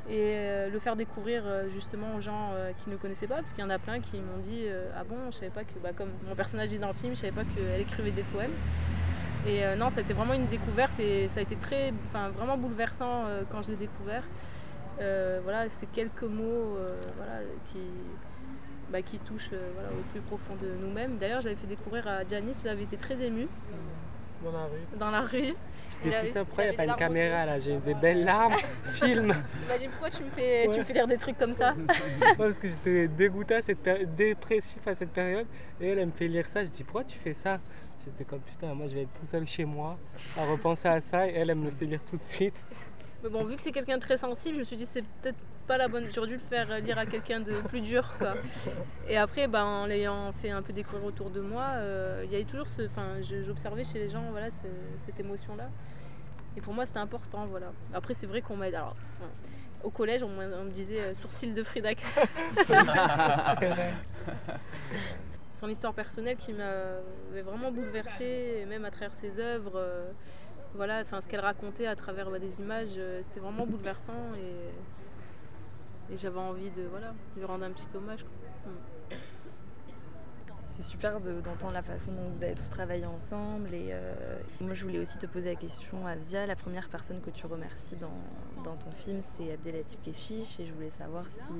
[0.08, 3.66] et euh, le faire découvrir justement aux gens qui ne connaissaient pas, parce qu'il y
[3.66, 6.34] en a plein qui m'ont dit ah bon, je savais pas que, bah, comme mon
[6.34, 8.54] personnage est dans le film, je savais pas qu'elle écrivait des poèmes.
[9.46, 12.58] Et non, ça a été vraiment une découverte et ça a été très, enfin vraiment
[12.58, 14.22] bouleversant quand je l'ai découvert.
[15.00, 17.78] Euh, voilà, c'est quelques mots euh, voilà, qui,
[18.90, 21.16] bah, qui touchent euh, voilà, au plus profond de nous-mêmes.
[21.18, 23.48] D'ailleurs, j'avais fait découvrir à Janice, il avait été très ému
[24.44, 24.98] Dans la rue.
[24.98, 25.54] dans la rue.
[26.04, 28.54] Je dis putain, pourquoi il n'y a pas une caméra là J'ai des belles larmes.
[28.92, 31.54] Film Il m'a dit pourquoi tu me fais, tu me fais lire des trucs comme
[31.54, 31.74] ça?
[32.20, 35.46] Ouais, Parce que j'étais dégoûté à cette péri- dépressif à cette période.
[35.80, 36.62] Et elle, elle me fait lire ça.
[36.62, 37.58] Je dis pourquoi tu fais ça?
[38.04, 39.98] J'étais comme putain, moi je vais être tout seul chez moi
[40.38, 41.26] à repenser à ça.
[41.26, 42.54] Et elle, elle me le fait lire tout de suite.
[43.22, 45.36] Mais bon, vu que c'est quelqu'un de très sensible, je me suis dit c'est peut-être
[45.66, 46.08] pas la bonne.
[46.12, 48.10] J'aurais dû le faire lire à quelqu'un de plus dur.
[48.18, 48.34] Quoi.
[49.08, 52.34] Et après, ben, en l'ayant fait un peu découvrir autour de moi, euh, il y
[52.34, 52.82] avait toujours ce.
[52.86, 54.66] Enfin, j'observais chez les gens voilà, ce-
[54.98, 55.68] cette émotion-là.
[56.56, 57.46] Et pour moi, c'était important.
[57.46, 57.72] Voilà.
[57.92, 58.66] Après, c'est vrai qu'on m'a.
[58.66, 59.26] Alors, bon,
[59.84, 62.26] au collège, on, me disait euh, sourcil de Frida Kahlo.
[65.54, 69.72] Son histoire personnelle qui m'avait vraiment bouleversée, et même à travers ses œuvres.
[69.76, 70.10] euh,
[70.74, 76.14] voilà, enfin, ce qu'elle racontait à travers bah, des images, euh, c'était vraiment bouleversant et,
[76.16, 78.24] j'avais envie de voilà, lui rendre un petit hommage.
[78.24, 79.16] quoi.
[80.70, 83.72] C'est super de- d'entendre la façon dont vous avez tous travaillé ensemble.
[83.74, 84.12] Et euh,
[84.60, 86.46] moi, je voulais aussi te poser la question, Avia.
[86.46, 90.58] La première personne que tu remercies dans, ton film, c'est Abdelatif Keshish.
[90.58, 91.52] Et je voulais savoir si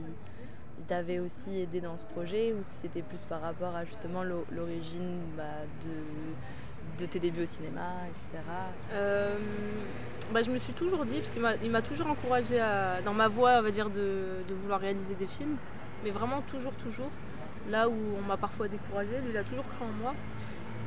[0.79, 4.25] il t'avait aussi aidé dans ce projet ou si c'était plus par rapport à justement
[4.25, 5.44] l'o- l'origine bah,
[5.85, 5.90] de,
[6.99, 8.43] de tes débuts au cinéma, etc.
[8.93, 9.37] Euh,
[10.33, 12.59] bah, je me suis toujours dit, parce qu'il m'a- toujours encouragé
[13.05, 15.57] dans ma voie, on va dire, de, vouloir réaliser des films,
[16.05, 17.11] mais vraiment toujours, toujours.
[17.69, 20.14] Là où on m'a parfois découragé, lui, il a toujours cru en moi.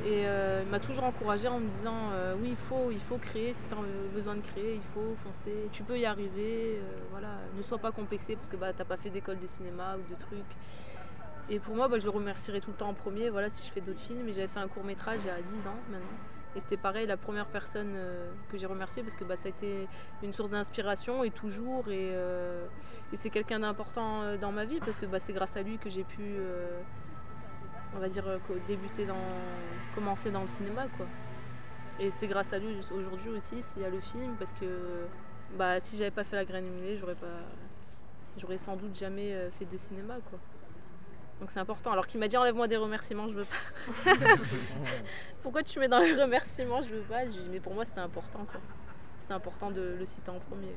[0.04, 3.16] Et euh, il m'a toujours encouragé en me disant euh, oui, il faut, il faut
[3.16, 3.78] créer, si tu as
[4.12, 7.90] besoin de créer, il faut foncer, tu peux y arriver, euh, voilà, ne sois pas
[7.90, 10.40] complexé parce que bah, tu n'as pas fait d'école de cinéma ou de trucs.
[11.50, 13.72] Et pour moi, bah, je le remercierai tout le temps en premier, voilà, si je
[13.72, 14.28] fais d'autres films.
[14.28, 16.06] Et j'avais fait un court métrage il y a 10 ans maintenant.
[16.56, 19.48] Et c'était pareil, la première personne euh, que j'ai remerciée parce que bah, ça a
[19.48, 19.88] été
[20.22, 21.88] une source d'inspiration et toujours.
[21.88, 22.66] Et, euh,
[23.12, 25.90] c'est quelqu'un d'important euh, dans ma vie parce que bah, c'est grâce à lui que
[25.90, 26.36] j'ai pu,
[27.94, 28.24] on va dire,
[28.66, 29.14] débuter dans,
[29.94, 30.86] commencer dans le cinéma.
[30.96, 31.06] Quoi.
[32.00, 35.06] Et c'est grâce à lui aujourd'hui aussi s'il y a le film parce que
[35.56, 37.26] bah, si j'avais pas fait la graine émulée, j'aurais pas.
[38.36, 40.40] J'aurais sans doute jamais fait de cinéma, quoi.
[41.44, 41.92] Donc c'est important.
[41.92, 44.14] Alors qu'il m'a dit enlève-moi des remerciements, je veux pas.
[45.42, 47.26] Pourquoi tu mets dans les remerciements, je veux pas?
[47.26, 48.62] Je lui ai dit, mais pour moi c'était important, quoi.
[49.18, 50.74] C'était important de le citer en premier.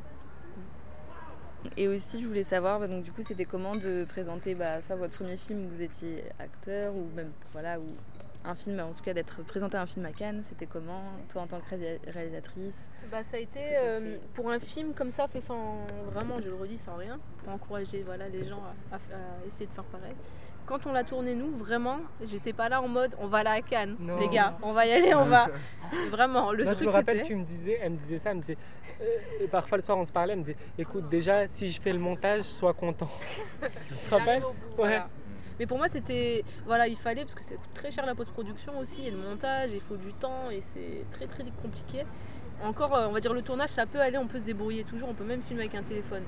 [1.78, 4.98] Et aussi, je voulais savoir, bah, donc du coup, c'était comment de présenter bah, soit
[4.98, 7.80] votre premier film où vous étiez acteur, ou même voilà,
[8.46, 10.44] un film, en tout cas d'être présenté à un film à Cannes.
[10.50, 12.76] C'était comment, toi en tant que réa- réalisatrice?
[13.12, 15.78] Bah, ça a été Ça, ça euh, pour un film comme ça, fait sans
[16.12, 19.66] vraiment, je le redis, sans rien, pour encourager voilà, les gens à, à- à essayer
[19.68, 20.14] de faire pareil.
[20.66, 23.62] Quand on l'a tourné, nous, vraiment, j'étais pas là en mode on va là à
[23.62, 24.20] Cannes, Non.
[24.20, 25.48] les gars, on va y aller, on va.
[26.12, 28.42] Vraiment, le je truc me rappelle, tu me disais, elle me disait ça, elle me
[28.42, 28.58] disait,
[29.00, 29.06] euh,
[29.40, 31.94] et parfois le soir on se parlait, elle me disait, écoute, déjà, si je fais
[31.94, 33.08] le montage, sois content.
[33.62, 34.44] tu te rappelles?
[34.44, 34.50] Ouais.
[34.76, 35.10] voilà.
[35.60, 36.44] Mais pour moi, c'était.
[36.66, 39.72] Voilà, il fallait, parce que ça coûte très cher la post-production aussi, et le montage,
[39.74, 42.06] il faut du temps, et c'est très très compliqué.
[42.64, 45.10] Encore, euh, on va dire, le tournage, ça peut aller, on peut se débrouiller toujours,
[45.10, 46.24] on peut même filmer avec un téléphone.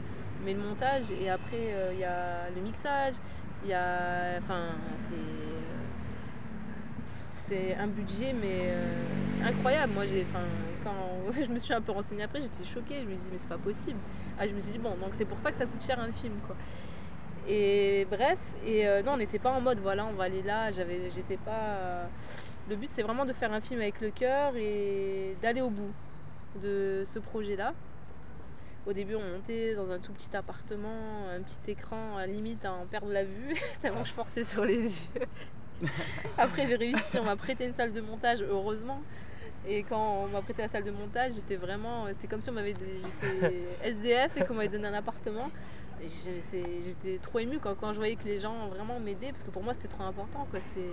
[0.45, 3.15] Mais le montage, et après, euh, il y a le mixage,
[3.63, 4.39] il y a.
[4.39, 5.13] Enfin, c'est.
[7.33, 9.93] C'est un budget, mais euh, incroyable.
[9.93, 10.25] Moi, j'ai.
[10.29, 10.45] Enfin,
[10.83, 13.01] quand je me suis un peu renseignée après, j'étais choquée.
[13.01, 13.99] Je me suis dit, mais c'est pas possible.
[14.39, 16.11] Ah, je me suis dit, bon, donc c'est pour ça que ça coûte cher un
[16.11, 16.55] film, quoi.
[17.47, 20.71] Et bref, et euh, non, on n'était pas en mode voilà, on va aller là.
[20.71, 21.51] J'avais, j'étais pas.
[21.51, 22.05] euh,
[22.69, 25.91] Le but, c'est vraiment de faire un film avec le cœur et d'aller au bout
[26.61, 27.73] de ce projet-là.
[28.87, 32.65] Au début, on montait dans un tout petit appartement, un petit écran, à la limite
[32.65, 35.25] à en perdre la vue, tellement je forçais sur les yeux.
[36.37, 39.01] Après, j'ai réussi, on m'a prêté une salle de montage, heureusement.
[39.69, 42.07] Et quand on m'a prêté la salle de montage, j'étais vraiment.
[42.13, 42.73] C'était comme si on m'avait.
[42.73, 43.53] J'étais
[43.83, 45.49] SDF et qu'on m'avait donné un appartement.
[46.01, 49.63] J'étais trop émue quand, quand je voyais que les gens vraiment m'aidaient, parce que pour
[49.63, 50.47] moi c'était trop important.
[50.49, 50.59] Quoi.
[50.59, 50.87] C'était,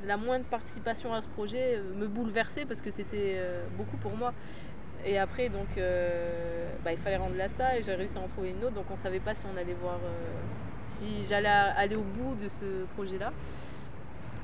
[0.00, 3.96] c'est- la moindre participation à ce projet euh, me bouleversait parce que c'était euh, beaucoup
[3.96, 4.32] pour moi.
[5.04, 8.28] Et après, donc, euh, bah, il fallait rendre la salle et j'ai réussi à en
[8.28, 10.40] trouver une autre, donc on savait pas si on allait voir, euh,
[10.86, 13.32] si j'allais aller au bout de ce projet-là.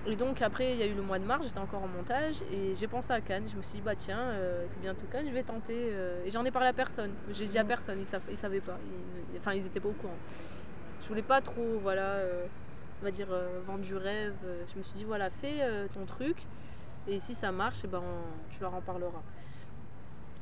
[0.06, 2.42] Et donc après, il y a eu le mois de mars, j'étais encore en montage
[2.50, 3.44] et j'ai pensé à Cannes.
[3.48, 5.90] Je me suis dit, bah tiens, euh, c'est bientôt Cannes, je vais tenter.
[5.92, 6.24] euh.
[6.24, 7.12] Et j'en ai parlé à personne.
[7.30, 8.78] J'ai dit à personne, ils, ils savaient pas.
[9.32, 10.16] Ils- enfin, ils étaient pas au courant.
[11.02, 12.46] Je voulais pas trop, voilà, euh,
[13.00, 14.34] on va dire, euh, vendre du rêve.
[14.72, 15.60] Je me suis dit, voilà, fais
[15.94, 16.36] ton truc
[17.08, 19.22] et si ça marche, eh ben, on- tu leur en parleras.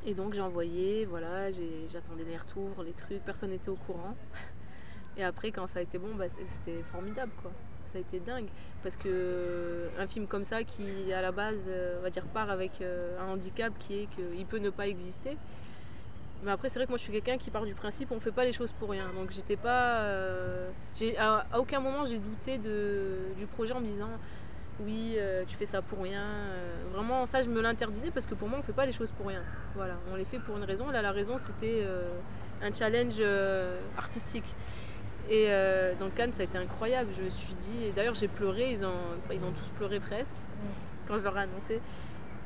[0.07, 1.51] Et donc j'ai envoyé, voilà,
[1.89, 4.15] j'attendais les retours, les trucs, personne n'était au courant.
[5.17, 7.51] Et après, quand ça a été bon, bah, c'était formidable, quoi.
[7.93, 8.49] Ça a été dingue.
[8.83, 12.51] Parce que un film comme ça, qui à la base, euh, on va dire, part
[12.51, 15.37] avec euh, un handicap qui est qu'il peut ne pas exister.
[16.43, 18.33] Mais après, c'est vrai que moi, je suis quelqu'un qui part du principe, on fait
[18.33, 19.11] pas les choses pour rien.
[19.15, 20.01] Donc, j'étais pas.
[20.01, 20.71] euh,
[21.19, 24.09] à, aucun moment, j'ai douté du projet en me disant,
[24.85, 26.23] oui, euh, tu fais ça pour rien.
[26.23, 29.11] Euh, vraiment, ça, je me l'interdisais parce que pour moi, on fait pas les choses
[29.11, 29.43] pour rien.
[29.75, 30.89] Voilà, on les fait pour une raison.
[30.89, 32.09] Là, la raison, c'était euh,
[32.63, 34.55] un challenge euh, artistique.
[35.31, 37.11] Et euh, dans Cannes, ça a été incroyable.
[37.17, 38.73] Je me suis dit, et d'ailleurs, j'ai pleuré.
[38.73, 38.99] Ils ont,
[39.33, 40.37] ils ont tous pleuré presque
[41.07, 41.81] quand je leur ai annoncé.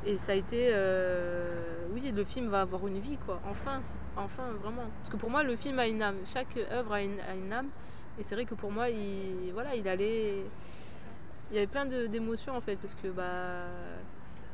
[0.07, 3.41] Et ça a été, euh, oui, le film va avoir une vie, quoi.
[3.47, 3.81] Enfin,
[4.17, 4.85] enfin, vraiment.
[4.99, 6.19] Parce que pour moi, le film a une âme.
[6.27, 7.69] Chaque œuvre a une, a une âme.
[8.19, 10.45] Et c'est vrai que pour moi, il, voilà, il allait,
[11.51, 13.65] il y avait plein d'émotions en fait, parce que bah,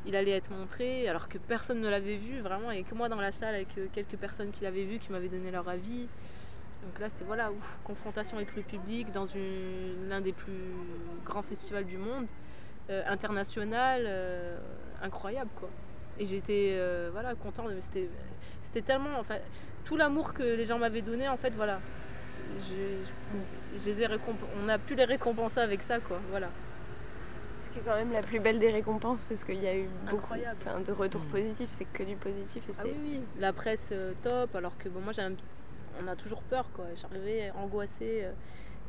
[0.05, 3.21] il allait être montré, alors que personne ne l'avait vu vraiment, et que moi dans
[3.21, 6.07] la salle avec euh, quelques personnes qui l'avaient vu, qui m'avaient donné leur avis.
[6.83, 9.25] Donc là, c'était voilà, ouf, confrontation avec le public dans
[10.09, 10.53] l'un des plus
[11.25, 12.27] grands festivals du monde,
[12.89, 14.57] euh, international, euh,
[15.01, 15.69] incroyable quoi.
[16.19, 18.09] Et j'étais euh, voilà contente, mais c'était
[18.63, 19.35] c'était tellement, enfin,
[19.85, 21.79] tout l'amour que les gens m'avaient donné, en fait, voilà,
[22.59, 22.73] je,
[23.73, 24.07] je- je les ai
[24.63, 26.49] on a pu les récompenser avec ça quoi, voilà.
[27.67, 29.87] Ce qui est quand même la plus belle des récompenses parce qu'il y a eu
[30.09, 31.29] beaucoup de retours Mm.
[31.31, 32.63] positifs, c'est que du positif.
[32.67, 35.31] Et Ah c'est- oui, oui, la presse euh, top, alors que bon, moi j'ai un-
[36.03, 36.85] on a toujours peur quoi.
[36.95, 38.31] J'arrivais angoissée euh,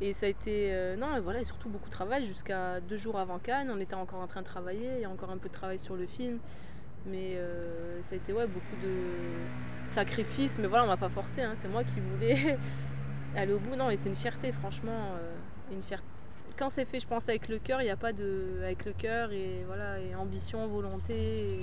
[0.01, 2.97] et ça a été euh, non et voilà et surtout beaucoup de travail jusqu'à deux
[2.97, 3.71] jours avant Cannes.
[3.73, 5.79] On était encore en train de travailler, il y a encore un peu de travail
[5.79, 6.39] sur le film,
[7.05, 10.57] mais euh, ça a été ouais beaucoup de sacrifices.
[10.59, 12.57] Mais voilà, on m'a pas forcé, hein, c'est moi qui voulais
[13.35, 13.75] aller au bout.
[13.75, 15.15] Non et c'est une fierté franchement,
[15.71, 16.07] une fierté.
[16.55, 18.93] Quand c'est fait, je pense avec le cœur, il n'y a pas de avec le
[18.93, 21.57] cœur et voilà et ambition, volonté.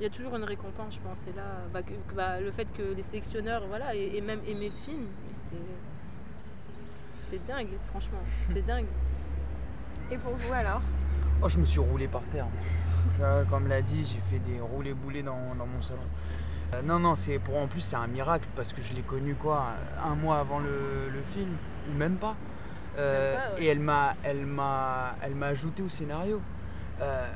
[0.00, 1.20] Il y a toujours une récompense, je pense.
[1.28, 4.70] Et là, bah, que- bah, le fait que les sélectionneurs, voilà, et, et même aimer
[4.70, 5.34] le film, mais
[7.16, 8.86] c'était, dingue, franchement, c'était dingue.
[10.10, 10.80] Et pour vous alors?
[11.42, 12.46] Oh, je me suis roulé par terre.
[13.50, 16.00] Comme l'a dit, j'ai fait des roulés boulés dans, dans mon salon.
[16.74, 19.34] Euh, non, non, c'est pour en plus c'est un miracle parce que je l'ai connu
[19.34, 19.66] quoi,
[20.02, 21.50] un mois avant le, le film
[21.90, 22.34] ou même pas.
[22.98, 23.62] Euh, Même pas, ouais.
[23.64, 26.40] Et elle m'a, elle m'a, elle m'a ajouté au scénario.
[27.00, 27.26] Euh,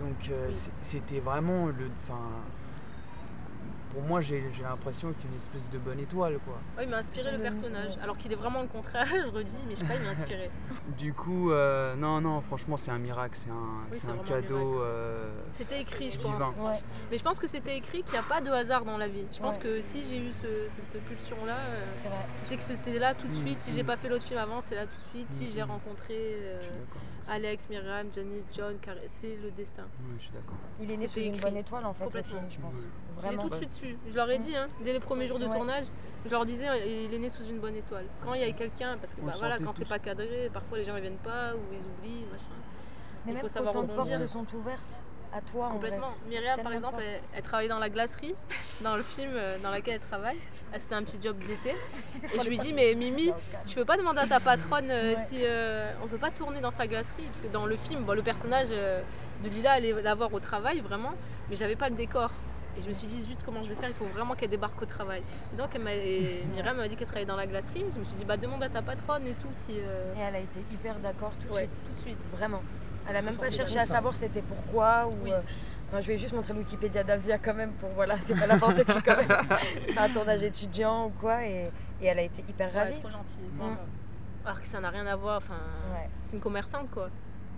[0.00, 0.70] donc euh, Oui.
[0.82, 1.90] c'était vraiment le,
[3.92, 6.54] pour moi, j'ai l'impression qu'il y a une espèce de bonne étoile, quoi.
[6.78, 9.74] Ouais, il m'a inspiré le personnage, alors qu'il est vraiment le contraire, je redis, mais
[9.74, 10.50] je sais pas, il m'a inspiré.
[10.98, 14.80] Du coup, euh, non, non, franchement, c'est un miracle, c'est un, Oui, cadeau.
[14.82, 16.38] euh, C'était écrit, je Divin.
[16.38, 16.56] pense.
[16.56, 16.80] Ouais.
[17.10, 19.24] Mais je pense que c'était écrit qu'il n'y a pas de hasard dans la vie.
[19.32, 19.60] Je pense Ouais.
[19.62, 21.84] que si j'ai eu ce- cette pulsion-là, euh,
[22.34, 23.60] c'était que c'était là tout de Mm, suite.
[23.60, 23.86] Si j'ai mm.
[23.86, 25.32] pas fait l'autre film avant, c'est là tout de suite.
[25.32, 26.60] Si Mm, j'ai rencontré euh.
[27.28, 29.82] Alex, Myriam, Janice, John, Car- c'est le destin.
[29.84, 30.56] Ouais, je suis d'accord.
[30.80, 31.40] Il est né sous une écrit.
[31.40, 32.38] bonne étoile en fait, le Complètement.
[32.40, 32.74] film, je pense.
[32.82, 33.42] J'ai Vraiment.
[33.44, 33.72] tout de suite
[34.08, 35.54] Je leur ai dit, hein, dès les premiers jours de Ouais.
[35.54, 35.86] tournage,
[36.24, 38.04] je leur disais, il est né sous une bonne étoile.
[38.24, 40.84] Quand il y a quelqu'un, parce que bah, voilà, quand c'est pas cadré, parfois les
[40.84, 42.44] gens ils viennent pas ou ils oublient, machin.
[43.26, 44.18] Mais il faut même savoir autant de portes rebondir.
[44.26, 45.70] se sont ouvertes à toi en.
[45.70, 46.12] Complètement.
[46.28, 48.34] Myriam, par exemple, elle, elle travaillait dans la glacerie,
[48.82, 50.38] dans le film euh, dans lequel elle travaille.
[50.74, 51.76] Ah, C'était un petit job d'été.
[52.34, 53.30] Et je lui dis, mais Mimi,
[53.66, 55.22] tu peux pas demander à ta patronne euh, Ouais.
[55.22, 57.24] si euh, on peut pas tourner dans sa glacerie?
[57.26, 59.02] Parce que dans le film, bon, le personnage euh,
[59.44, 61.12] de Lila allait la voir au travail, vraiment,
[61.50, 62.30] mais j'avais pas le décor.
[62.76, 63.88] Et je me suis dit, zut, comment je vais faire?
[63.90, 65.22] Il faut vraiment qu'elle débarque au travail.
[65.52, 65.90] Et donc, elle m'a-
[66.54, 67.84] Myriam m'a dit qu'elle travaillait dans la glacerie.
[67.92, 69.72] Je me suis dit, bah demande à ta patronne et tout si.
[69.78, 71.86] euh, Et elle a été hyper d'accord tout de Ouais, suite.
[71.88, 72.22] tout de suite.
[72.36, 72.62] Vraiment.
[73.08, 75.10] Elle a même pas cherché à savoir c'était pourquoi ou.
[75.24, 75.32] Oui.
[75.32, 75.40] euh,
[75.88, 78.82] Enfin, je vais juste montrer le Wikipédia d'Avzia quand même pour voilà, c'est pas n'importe
[78.82, 79.28] qui quand même.
[79.84, 82.98] c'est pas un tournage étudiant ou quoi et, et elle a été hyper Ouais, ravie.
[82.98, 83.42] trop gentille.
[83.52, 83.58] Mm.
[83.58, 83.76] vraiment.
[84.46, 85.36] Alors que ça n'a rien à voir.
[85.36, 85.58] Enfin,
[85.92, 86.08] Ouais.
[86.24, 87.10] c'est une commerçante quoi.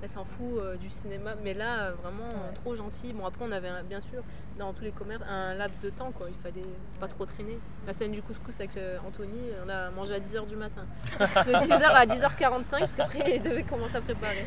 [0.05, 2.53] Elle s'en fout euh, du cinéma, mais là euh, vraiment Ouais.
[2.55, 3.14] trop gentille.
[3.14, 4.23] Bon après on avait bien sûr
[4.59, 6.27] dans tous les commerces un laps de temps quoi.
[6.29, 6.67] Il fallait
[7.01, 7.59] pas trop traîner.
[7.87, 10.85] La scène du couscous avec euh, Anthony, on a mangé à 10h du matin.
[11.19, 14.45] De 10h à 10h45 parce qu'après il devait commencer à préparer.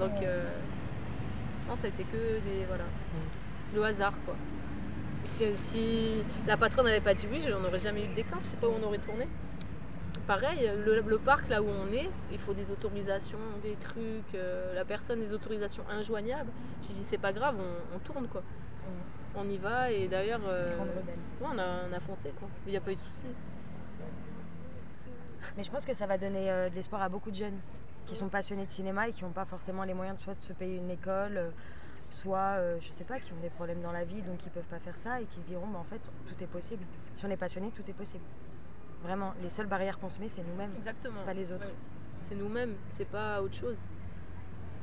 [0.00, 0.42] Donc euh,
[1.68, 2.84] non ça a été que des voilà
[3.76, 4.34] le hasard quoi.
[5.24, 8.40] Si, si la patronne n'avait pas dit oui, on n'aurait jamais eu de décor.
[8.42, 9.28] Je sais pas où on aurait tourné.
[10.26, 14.34] Pareil, le, le parc là où on est, il faut des autorisations, des trucs.
[14.34, 16.50] euh, la personne, des autorisations injoignables.
[16.80, 18.42] J'ai dit c'est pas grave, on, on tourne quoi.
[19.34, 20.84] On y va et d'ailleurs, euh, ouais,
[21.40, 22.48] on, a, on a foncé quoi.
[22.66, 23.26] Il n'y a pas eu de souci.
[25.56, 27.58] Mais je pense que ça va donner euh, de l'espoir à beaucoup de jeunes
[28.06, 30.40] qui sont passionnés de cinéma et qui n'ont pas forcément les moyens de soit de
[30.42, 31.52] se payer une école,
[32.10, 34.80] soit, je sais pas, qui ont des problèmes dans la vie donc ils peuvent pas
[34.80, 36.84] faire ça et qui se diront, bah, en fait, tout est possible.
[37.14, 38.24] Si on est passionné, tout est possible.
[39.02, 40.72] Vraiment, les seules barrières qu'on se met, c'est nous-mêmes.
[40.76, 41.14] Exactement.
[41.16, 41.66] C'est pas les autres.
[41.66, 41.74] Ouais.
[42.22, 43.84] C'est nous-mêmes, c'est pas autre chose.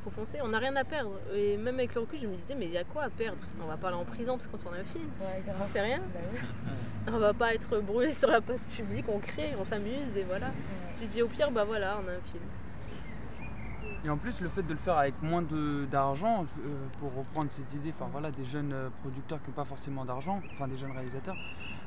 [0.03, 1.11] Faut foncer, on n'a rien à perdre.
[1.33, 3.41] Et même avec le recul, je me disais, mais il y a quoi à perdre?
[3.61, 5.09] On va pas aller en prison parce qu'on tourne un film.
[5.19, 5.43] Ouais.
[5.71, 5.99] C'est rien.
[5.99, 6.39] Bah oui.
[7.13, 10.51] On va pas être brûlé sur la place publique, on crée, on s'amuse et voilà.
[10.99, 12.43] J'ai dit au pire, bah voilà, on a un film.
[14.05, 15.43] Et en plus, le fait de le faire avec moins
[15.91, 19.65] d'argent, euh, pour reprendre cette idée, enfin voilà, des jeunes euh, producteurs qui n'ont pas
[19.65, 21.35] forcément d'argent, enfin des jeunes réalisateurs,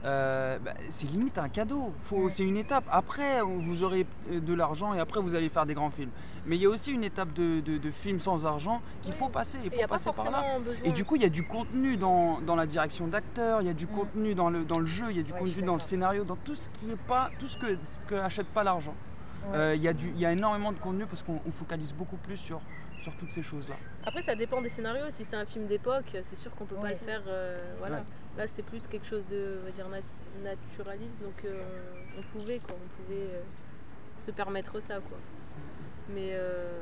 [0.04, 1.94] euh, bah, c'est limite un cadeau.
[2.10, 2.28] Ouais.
[2.30, 2.84] C'est une étape.
[2.90, 6.10] Après, vous aurez de l'argent et après, vous allez faire des grands films.
[6.44, 9.28] Mais il y a aussi une étape de, de, de films sans argent qu'il faut
[9.28, 9.58] passer.
[9.64, 10.58] Il faut pas passer par là.
[10.58, 10.74] besoin.
[10.84, 13.70] Et du coup, il y a du contenu dans, dans la direction d'acteur, il y
[13.70, 13.96] a du Mm.
[13.96, 16.36] contenu dans le, dans le jeu, il y a du contenu dans le scénario, dans
[16.36, 18.94] tout ce qui est pas, tout ce que, ce que achète pas l'argent.
[19.50, 19.56] Ouais.
[19.58, 21.92] Euh, Il y, a du- il y a énormément de contenu parce qu'on on focalise
[21.92, 22.60] beaucoup plus sur,
[23.00, 23.74] sur toutes ces choses-là.
[24.04, 25.10] Après, ça dépend des scénarios.
[25.10, 27.22] Si c'est un film d'époque, c'est sûr qu'on peut pas le faire.
[27.26, 27.96] euh, voilà.
[27.98, 28.02] Ouais.
[28.38, 30.00] Là, c'était plus quelque chose de, on va dire, nat-
[30.42, 31.20] naturaliste.
[31.22, 31.62] Donc, euh,
[32.18, 32.74] on, pouvait, quoi.
[32.76, 33.42] On pouvait euh,
[34.18, 35.18] se permettre ça, quoi.
[36.08, 36.80] Mais euh,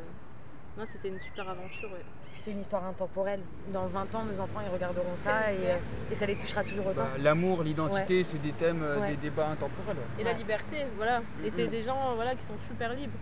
[0.79, 2.05] non, c'était une super aventure, ouais.
[2.33, 3.41] Puis c'est une histoire intemporelle.
[3.73, 5.77] Dans 20 ans, nos enfants, ils regarderont ça et, euh,
[6.11, 7.03] et ça les touchera toujours autant.
[7.03, 9.11] Bah, L'amour, l'identité, c'est des thèmes, euh, Ouais.
[9.11, 9.97] des débats intemporels.
[9.97, 10.21] ouais.
[10.21, 11.23] Et la liberté, voilà.
[11.45, 13.19] Et c'est des gens voilà, qui sont super libres.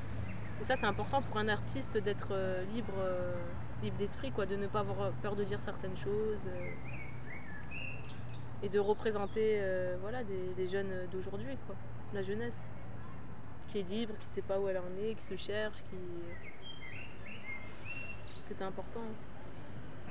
[0.61, 3.33] Et ça, c'est important pour un artiste d'être euh, libre, euh,
[3.83, 6.47] libre d'esprit, quoi, de ne pas avoir peur de dire certaines choses.
[6.47, 6.71] euh,
[8.61, 11.77] et de représenter euh, voilà, des, des jeunes d'aujourd'hui, quoi,
[12.13, 12.65] la jeunesse.
[13.69, 15.97] Qui est libre, qui sait pas où elle en est, qui se cherche, qui.
[18.49, 19.03] C'était important.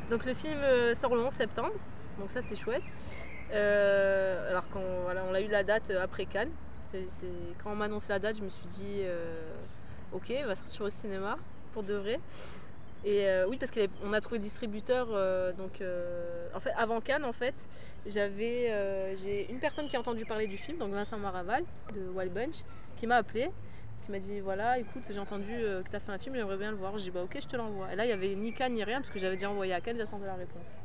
[0.09, 1.73] Donc le film euh, sort le 11 septembre,
[2.19, 2.83] donc ça c'est chouette.
[3.51, 6.51] Euh, alors quand on a eu la date euh, après Cannes,
[7.63, 9.01] quand on m'a annoncé la date, je me suis dit
[10.13, 11.37] ok, il va sortir au cinéma
[11.73, 12.19] pour de vrai.
[13.03, 15.07] Et oui, parce qu'on a trouvé le distributeur.
[15.55, 15.83] donc,
[16.55, 17.53] en fait, avant Cannes, en fait,
[18.05, 22.33] j'avais j'ai une personne qui a entendu parler du film, donc Vincent Maraval de Wild
[22.33, 22.63] Bunch,
[22.95, 23.51] qui m'a appelé,
[24.07, 26.57] qui m'a dit voilà, écoute, j'ai entendu euh, que tu as fait un film, j'aimerais
[26.57, 26.97] bien le voir.
[26.97, 27.91] J'ai dit bah ok, je te l'envoie.
[27.91, 29.81] Et là, il y avait ni Cannes ni rien parce que j'avais déjà envoyé à
[29.81, 30.75] Cannes, j'attendais la réponse.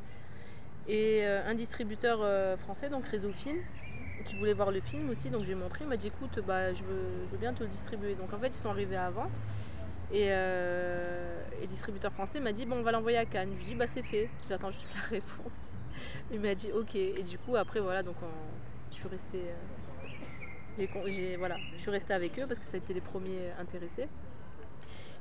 [0.89, 3.57] Et euh, un distributeur euh, français, donc Réseau Film,
[4.25, 6.41] qui voulait voir le film aussi, donc je lui ai montré, il m'a dit écoute,
[6.45, 8.15] bah, je, veux, bien te le distribuer.
[8.15, 9.29] Donc en fait, ils sont arrivés avant.
[10.11, 13.51] Et, euh, et distributeur français m'a dit bon, on va l'envoyer à Cannes.
[13.53, 15.55] Je lui dit bah, c'est fait, j'attends juste la réponse.
[16.33, 16.95] Il m'a dit ok.
[16.95, 19.45] Et du coup, après, voilà, donc on- je suis restée.
[21.07, 24.07] J'ai voilà, je suis restée avec eux parce que ça a été les premiers intéressés.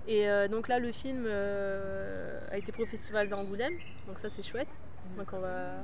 [0.09, 3.75] Et euh, donc là, le film euh, a été au festival d'Angoulême,
[4.07, 4.77] donc ça c'est chouette.
[5.17, 5.75] Donc on va,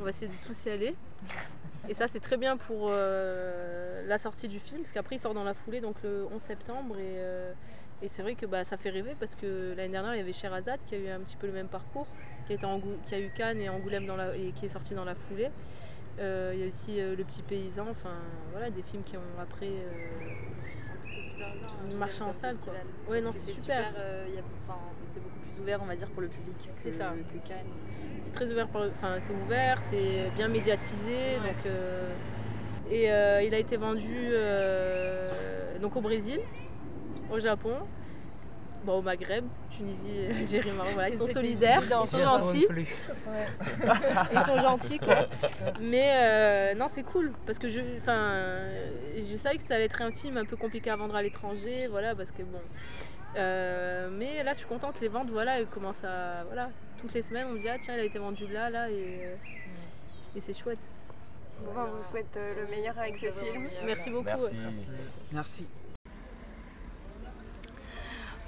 [0.00, 0.94] On va essayer de tous y aller.
[1.88, 5.34] Et ça, c'est très bien pour euh, la sortie du film, parce qu'après, il sort
[5.34, 6.98] dans la foulée, donc le 11 septembre.
[6.98, 7.22] Et,
[8.02, 10.32] et c'est vrai que bah, ça fait rêver, parce que l'année dernière, il y avait
[10.32, 12.08] Sherazade qui a eu un petit peu le même parcours,
[12.46, 12.56] qui a,
[13.06, 15.50] qui a eu Cannes et Angoulême dans la, et qui est sorti dans la foulée.
[16.18, 18.16] Euh, il y a aussi Le Petit Paysan, enfin
[18.52, 19.70] voilà, des films qui ont après
[21.96, 22.56] marché en salle.
[22.56, 22.72] Quoi.
[23.08, 23.92] Ouais, non, c'est super.
[23.92, 24.42] y a,
[25.14, 27.12] c'est beaucoup plus ouvert, on va dire, pour le public que, C'est ça.
[27.32, 27.66] que Cannes.
[28.20, 32.12] C'est très ouvert, par enfin c'est ouvert, c'est bien médiatisé, donc euh,
[32.90, 36.40] et euh, il a été vendu euh, donc au Brésil,
[37.30, 37.74] au Japon,
[38.86, 42.68] bon, au Maghreb, Tunisie, Algérie, Maroc, voilà, ils sont solidaires, évident, ils sont gentils,
[44.32, 45.26] ils sont gentils quoi.
[45.80, 48.62] Mais euh, non, c'est cool parce que je, enfin,
[49.16, 51.88] je savais que ça allait être un film un peu compliqué à vendre à l'étranger,
[51.88, 52.60] voilà, parce que bon.
[53.36, 57.20] Euh, mais là, je suis contente, les ventes, voilà, elles commencent à, voilà, toutes les
[57.20, 59.36] semaines, on me dit ah tiens, il a été vendu là, là, et, euh,
[60.36, 60.78] et c'est chouette.
[61.60, 63.68] Bon, on vous souhaite le meilleur avec ce film.
[63.84, 64.28] Merci beaucoup.
[65.32, 65.66] Merci.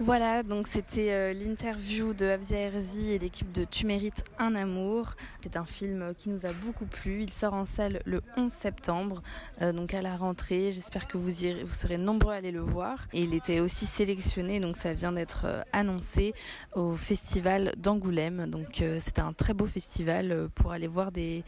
[0.00, 5.14] Voilà, donc c'était euh, l'interview de Avzia Herzi et l'équipe de Tu mérites un amour.
[5.42, 7.22] C'est un film qui nous a beaucoup plu.
[7.22, 9.22] Il sort en salle le 11 septembre,
[9.60, 10.70] euh, donc à la rentrée.
[10.70, 11.30] J'espère que vous,
[11.72, 13.06] serez nombreux à aller le voir.
[13.12, 16.32] Et il était aussi sélectionné, donc ça vient d'être euh, annoncé
[16.76, 18.48] au festival d'Angoulême.
[18.48, 21.44] Donc euh, c'est un très beau festival euh, pour aller voir des,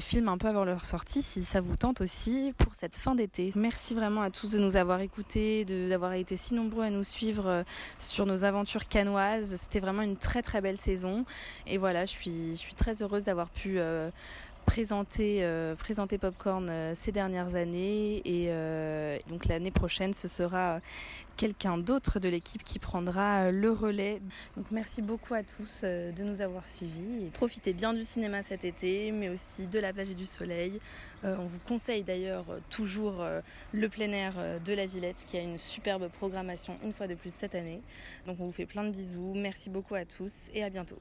[0.00, 3.52] films un peu avant leur sortie, si ça vous tente aussi pour cette fin d'été.
[3.54, 7.46] Merci vraiment à tous de nous avoir écoutés, d'avoir été si nombreux à nous suivre
[7.46, 7.62] euh,
[7.98, 9.56] sur nos aventures canoises.
[9.56, 11.24] C'était vraiment une très très belle saison.
[11.66, 14.10] Et voilà, je suis, je suis très heureuse d'avoir pu euh,
[14.64, 15.74] présenter, euh,
[16.20, 18.22] Popcorn euh, ces dernières années.
[18.24, 20.80] Et euh, donc l'année prochaine, ce sera
[21.36, 24.20] quelqu'un d'autre de l'équipe qui prendra le relais.
[24.56, 27.30] Donc merci beaucoup à tous de nous avoir suivis.
[27.32, 30.78] Profitez bien du cinéma cet été, mais aussi de la plage et du soleil.
[31.24, 33.24] On vous conseille d'ailleurs toujours
[33.72, 34.34] le plein air
[34.64, 37.80] de la Villette qui a une superbe programmation une fois de plus cette année.
[38.26, 39.32] Donc on vous fait plein de bisous.
[39.34, 40.98] Merci beaucoup à tous et à bientôt.